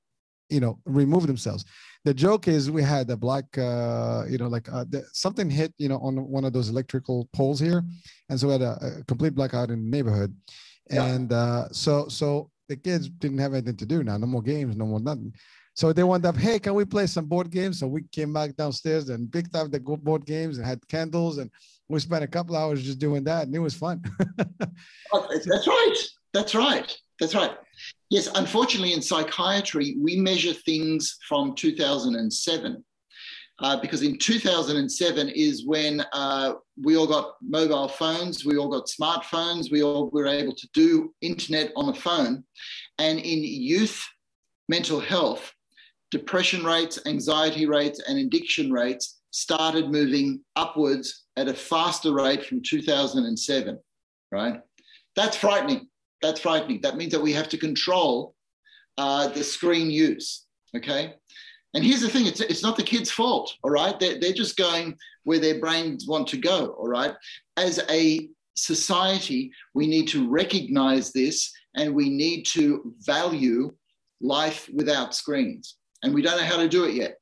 [0.50, 1.66] you know remove themselves
[2.04, 5.74] the joke is we had a black uh you know like uh, the, something hit
[5.78, 7.84] you know on one of those electrical poles here
[8.30, 10.36] and so we had a, a complete blackout in the neighborhood
[10.90, 11.06] yeah.
[11.06, 14.16] and uh so so the kids didn't have anything to do now.
[14.16, 15.34] No more games, no more nothing.
[15.74, 17.80] So they wound up, hey, can we play some board games?
[17.80, 21.50] So we came back downstairs and picked up the board games and had candles, and
[21.88, 24.04] we spent a couple hours just doing that, and it was fun.
[25.14, 25.96] Oh, that's right.
[26.34, 26.98] That's right.
[27.20, 27.52] That's right.
[28.10, 32.84] Yes, unfortunately, in psychiatry, we measure things from 2007.
[33.60, 38.88] Uh, because in 2007 is when uh, we all got mobile phones, we all got
[38.88, 42.44] smartphones, we all were able to do internet on a phone.
[42.98, 44.04] And in youth
[44.68, 45.54] mental health,
[46.12, 52.62] depression rates, anxiety rates, and addiction rates started moving upwards at a faster rate from
[52.62, 53.80] 2007,
[54.32, 54.62] right?
[55.16, 55.88] That's frightening.
[56.22, 56.82] That's frightening.
[56.82, 58.36] That means that we have to control
[58.98, 60.46] uh, the screen use,
[60.76, 61.16] okay?
[61.74, 63.98] And here's the thing it's, it's not the kids' fault, all right?
[64.00, 67.16] They're, they're just going where their brains want to go, all right?
[67.56, 73.74] As a society, we need to recognize this and we need to value
[74.20, 75.78] life without screens.
[76.04, 77.18] And we don't know how to do it yet.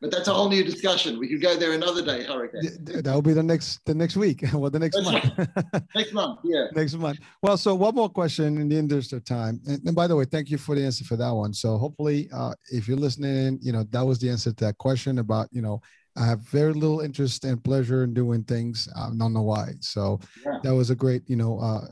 [0.00, 1.18] But that's a whole new discussion.
[1.18, 2.62] We could go there another day, Hurricane.
[2.84, 4.42] That will be the next the next week.
[4.54, 5.30] well, the next month.
[5.36, 5.48] Right.
[5.94, 6.68] next month, yeah.
[6.72, 7.18] next month.
[7.42, 9.60] Well, so one more question in the interest of time.
[9.66, 11.52] And, and by the way, thank you for the answer for that one.
[11.52, 15.18] So hopefully, uh, if you're listening, you know that was the answer to that question
[15.18, 15.82] about you know
[16.20, 18.88] I have very little interest and pleasure in doing things.
[18.94, 19.70] I don't know why.
[19.80, 20.58] So yeah.
[20.62, 21.86] that was a great, you know, uh,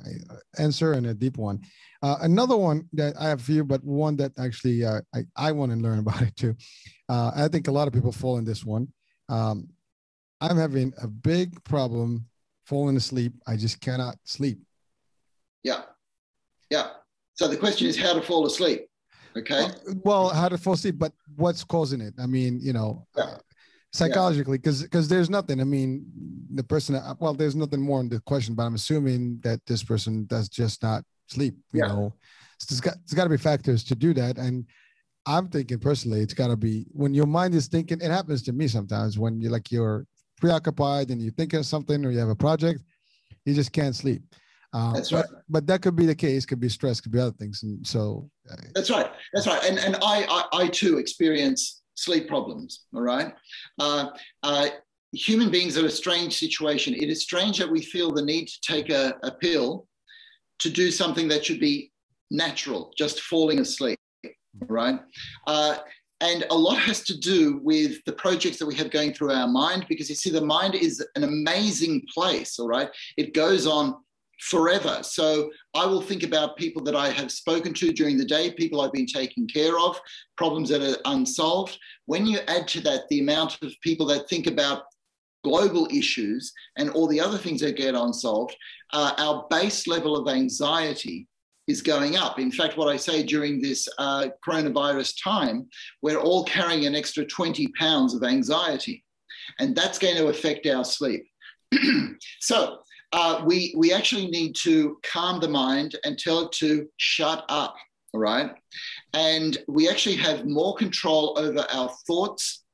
[0.59, 1.63] answer and a deep one.
[2.03, 5.53] Uh, another one that I have for you, but one that actually uh, I, I
[5.53, 6.55] want to learn about it too.
[7.09, 8.89] Uh, I think a lot of people fall in this one.
[9.31, 9.71] Um,
[10.43, 12.27] I'm having a big problem
[12.67, 13.33] falling asleep.
[13.47, 14.59] I just cannot sleep.
[15.63, 15.83] Yeah.
[16.71, 16.91] Yeah.
[17.35, 18.89] So the question is how to fall asleep.
[19.37, 19.61] Okay.
[19.61, 22.13] Well, well how to fall asleep, but what's causing it?
[22.21, 23.39] I mean, you know, yeah.
[23.93, 24.87] Psychologically, because yeah.
[24.87, 25.61] because there's nothing.
[25.61, 26.07] I mean,
[26.55, 26.97] the person.
[26.97, 30.49] Uh, well, there's nothing more in the question, but I'm assuming that this person does
[30.49, 31.55] just not sleep.
[31.73, 31.89] You yeah.
[31.89, 32.15] know,
[32.59, 34.67] so there's got there's got to be factors to do that, and
[35.27, 38.01] I'm thinking personally, it's got to be when your mind is thinking.
[38.01, 40.07] It happens to me sometimes when you're like you're
[40.41, 42.83] preoccupied and you're thinking of something or you have a project,
[43.45, 44.23] you just can't sleep.
[44.73, 45.25] Uh, that's right.
[45.31, 46.45] But, but, that could be the case.
[46.45, 47.01] Could be stress.
[47.01, 47.63] Could be other things.
[47.63, 48.31] And so.
[48.51, 49.11] Uh, that's right.
[49.33, 49.63] That's right.
[49.65, 52.85] And and I I, I too experience sleep problems.
[52.95, 53.35] All right.
[53.79, 54.11] Uh,
[54.43, 54.69] uh,
[55.13, 56.95] human beings are a strange situation.
[56.95, 59.87] It is strange that we feel the need to take a, a pill
[60.61, 61.93] to do something that should be
[62.31, 63.99] natural, just falling asleep,
[64.67, 65.01] right?
[65.47, 65.79] Uh,
[66.21, 69.49] and a lot has to do with the projects that we have going through our
[69.49, 72.91] mind because you see, the mind is an amazing place, all right?
[73.17, 73.97] It goes on
[74.41, 75.01] forever.
[75.03, 78.81] So I will think about people that I have spoken to during the day, people
[78.81, 80.01] I've been taking care of,
[80.37, 81.79] problems that are unsolved.
[82.07, 84.85] When you add to that the amount of people that think about
[85.45, 88.57] global issues and all the other things that get unsolved,
[88.93, 91.27] uh, our base level of anxiety
[91.67, 92.39] is going up.
[92.39, 95.69] In fact, what I say during this uh, coronavirus time,
[96.01, 99.05] we're all carrying an extra 20 pounds of anxiety,
[99.59, 101.27] and that's going to affect our sleep.
[102.41, 102.79] so,
[103.13, 107.75] uh, we, we actually need to calm the mind and tell it to shut up,
[108.13, 108.51] all right?
[109.15, 112.65] And we actually have more control over our thoughts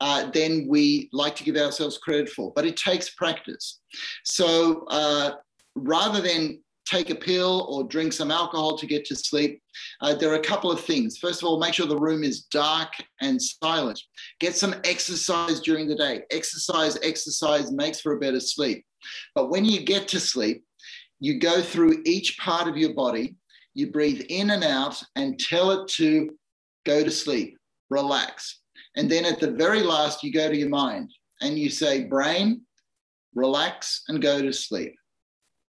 [0.00, 2.52] uh, than we like to give ourselves credit for.
[2.56, 3.80] But it takes practice.
[4.24, 5.32] So uh,
[5.76, 9.62] rather than take a pill or drink some alcohol to get to sleep,
[10.00, 11.18] uh, there are a couple of things.
[11.18, 12.88] First of all, make sure the room is dark
[13.20, 14.00] and silent.
[14.40, 16.22] Get some exercise during the day.
[16.30, 18.84] Exercise, exercise makes for a better sleep.
[19.34, 20.64] But when you get to sleep,
[21.20, 23.36] you go through each part of your body,
[23.74, 26.30] you breathe in and out and tell it to
[26.84, 27.56] go to sleep,
[27.90, 28.60] relax.
[28.96, 32.62] And then at the very last, you go to your mind and you say, brain,
[33.34, 34.94] relax and go to sleep.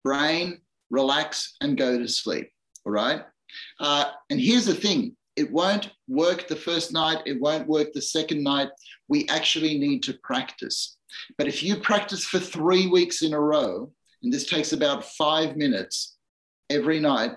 [0.05, 0.61] Brain,
[0.91, 2.51] relax and go to sleep.
[2.87, 3.22] All right.
[3.78, 8.03] Uh, and here's the thing it won't work the first night, it won't work the
[8.03, 8.68] second night.
[9.09, 10.99] We actually need to practice.
[11.38, 13.91] But if you practice for three weeks in a row,
[14.22, 16.16] and this takes about five minutes
[16.68, 17.32] every night,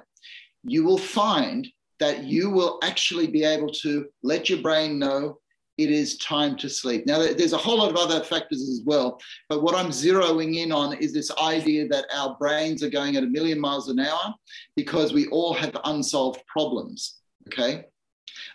[0.66, 1.66] you will find
[2.02, 5.38] that you will actually be able to let your brain know
[5.78, 7.08] it is time to sleep.
[7.08, 10.74] Now, there's a whole lot of other factors as well, but what I'm zeroing in
[10.74, 14.36] on is this idea that our brains are going at a million miles an hour
[14.76, 17.22] because we all have unsolved problems.
[17.48, 17.86] Okay.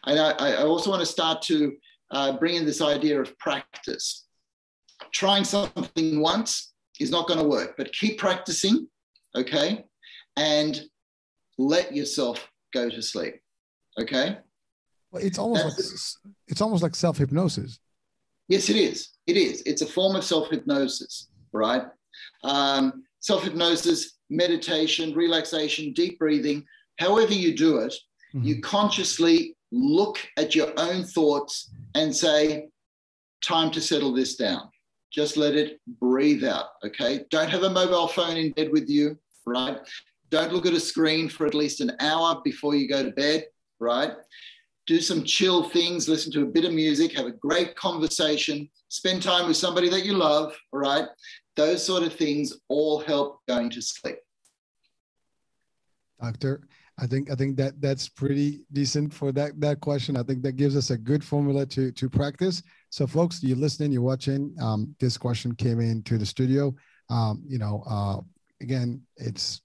[0.07, 1.77] And I, I also want to start to
[2.11, 4.27] uh, bring in this idea of practice.
[5.13, 8.89] Trying something once is not going to work, but keep practicing.
[9.37, 9.85] Okay.
[10.37, 10.81] And
[11.59, 13.35] let yourself go to sleep.
[14.01, 14.39] Okay.
[15.11, 17.81] Well, it's almost like it's almost like self hypnosis.
[18.49, 19.11] Yes, it is.
[19.27, 19.63] It is.
[19.67, 21.83] It's a form of self hypnosis, right?
[22.45, 26.65] Um, self hypnosis, meditation, relaxation, deep breathing,
[26.99, 27.95] however you do it,
[28.35, 28.47] mm-hmm.
[28.47, 32.69] you consciously look at your own thoughts and say,
[33.43, 34.69] time to settle this down.
[35.11, 36.67] Just let it breathe out.
[36.85, 37.25] Okay.
[37.31, 39.79] Don't have a mobile phone in bed with you, right?
[40.31, 43.47] Don't look at a screen for at least an hour before you go to bed,
[43.81, 44.13] right?
[44.87, 49.23] Do some chill things, listen to a bit of music, have a great conversation, spend
[49.23, 51.07] time with somebody that you love, right?
[51.57, 54.17] Those sort of things all help going to sleep.
[56.21, 56.63] Doctor,
[57.01, 60.17] I think I think that that's pretty decent for that that question.
[60.17, 62.63] I think that gives us a good formula to to practice.
[62.91, 64.55] So, folks, you're listening, you're watching.
[64.61, 66.75] Um, this question came into the studio.
[67.09, 68.21] Um, you know, uh,
[68.61, 69.63] again, it's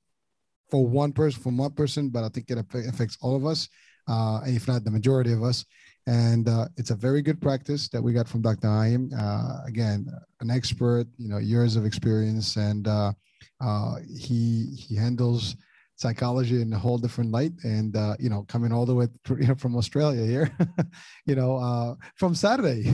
[0.70, 3.68] for one person, from one person, but I think it affects all of us,
[4.08, 5.66] uh, if not the majority of us.
[6.06, 8.68] And uh, it's a very good practice that we got from Dr.
[8.68, 9.10] Heim.
[9.18, 10.08] Uh, again,
[10.42, 13.14] an expert, you know, years of experience, and uh,
[13.62, 15.56] uh, he he handles
[16.04, 19.40] psychology in a whole different light and uh, you know coming all the way through,
[19.42, 20.48] you know, from australia here
[21.30, 21.92] you know uh,
[22.22, 22.82] from saturday.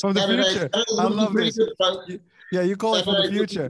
[0.00, 0.68] From the Saturday, future.
[0.74, 1.58] I love this.
[2.56, 3.68] yeah you call Saturday it from the future.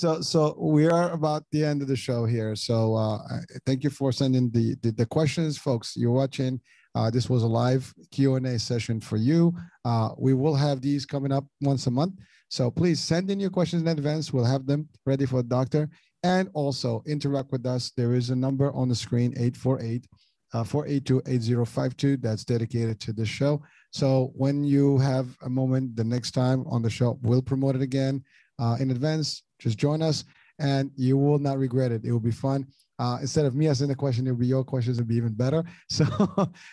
[0.00, 0.40] so so
[0.76, 2.52] we are about the end of the show here.
[2.68, 3.18] So uh,
[3.66, 5.88] thank you for sending the, the, the questions folks.
[5.96, 6.60] You're watching
[6.96, 9.40] uh, this was a live q&a session for you.
[9.84, 12.14] Uh, we will have these coming up once a month
[12.48, 14.32] so please send in your questions in advance.
[14.32, 15.88] We'll have them ready for the doctor.
[16.22, 17.92] And also interact with us.
[17.96, 20.06] There is a number on the screen, 848
[20.54, 23.62] uh, 482 8052, that's dedicated to this show.
[23.92, 27.82] So when you have a moment the next time on the show, we'll promote it
[27.82, 28.22] again
[28.58, 29.42] uh, in advance.
[29.58, 30.24] Just join us
[30.58, 32.04] and you will not regret it.
[32.04, 32.66] It will be fun.
[32.98, 34.98] Uh, instead of me asking the question, it'll be your questions.
[34.98, 35.64] It'll be even better.
[35.90, 36.06] So,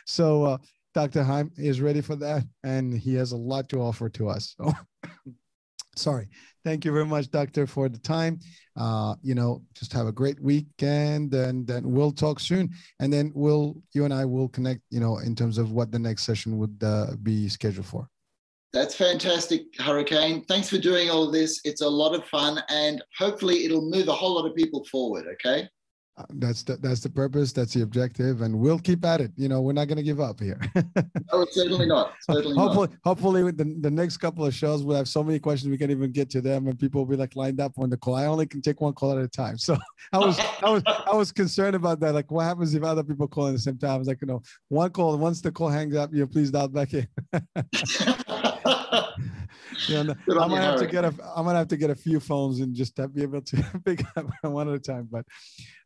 [0.05, 0.57] so uh,
[0.93, 1.23] Dr.
[1.23, 4.55] Heim is ready for that, and he has a lot to offer to us.
[4.57, 4.71] So
[5.95, 6.27] sorry.
[6.63, 8.39] Thank you very much doctor for the time.
[8.75, 12.69] Uh you know just have a great weekend and then we'll talk soon.
[12.99, 15.99] And then we'll you and i will connect you know in terms of what the
[15.99, 18.07] next session would uh, be scheduled for.
[18.71, 20.43] That's fantastic hurricane.
[20.45, 21.61] Thanks for doing all this.
[21.63, 25.25] It's a lot of fun and hopefully it'll move a whole lot of people forward
[25.33, 25.69] okay
[26.29, 29.31] that's the, that's the purpose that's the objective and we'll keep at it.
[29.35, 30.59] You know we're not going to give up here.
[31.31, 32.13] No certainly not.
[32.29, 32.99] Certainly hopefully not.
[33.03, 35.89] hopefully with the, the next couple of shows we'll have so many questions we can
[35.89, 38.15] even get to them and people will be like lined up on the call.
[38.15, 39.57] I only can take one call at a time.
[39.57, 39.75] So
[40.13, 42.13] i was i was i was concerned about that.
[42.13, 43.91] Like what happens if other people call at the same time?
[43.91, 46.67] I was like you know one call once the call hangs up you please dial
[46.67, 47.07] back in.
[49.89, 52.59] Yeah, I'm gonna have to get a I'm gonna have to get a few phones
[52.59, 55.07] and just be able to pick up one at a time.
[55.11, 55.25] But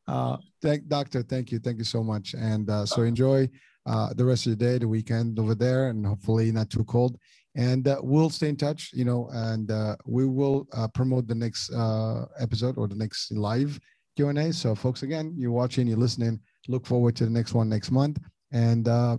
[0.07, 3.49] uh, thank doctor, thank you, thank you so much, and uh, so enjoy
[3.85, 7.17] uh, the rest of the day, the weekend over there, and hopefully not too cold.
[7.55, 11.35] And uh, we'll stay in touch, you know, and uh, we will uh, promote the
[11.35, 13.79] next uh, episode or the next live
[14.15, 14.53] Q and A.
[14.53, 16.39] So, folks, again, you're watching, you're listening.
[16.67, 18.19] Look forward to the next one next month.
[18.51, 19.17] And uh,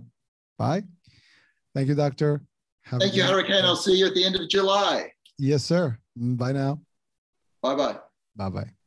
[0.57, 0.83] bye.
[1.75, 2.41] Thank you, doctor.
[2.83, 3.65] Have Thank you, Hurricane.
[3.65, 5.11] I'll see you at the end of July.
[5.37, 5.97] Yes, sir.
[6.15, 6.79] Bye now.
[7.61, 7.97] Bye bye.
[8.35, 8.78] Bye bye.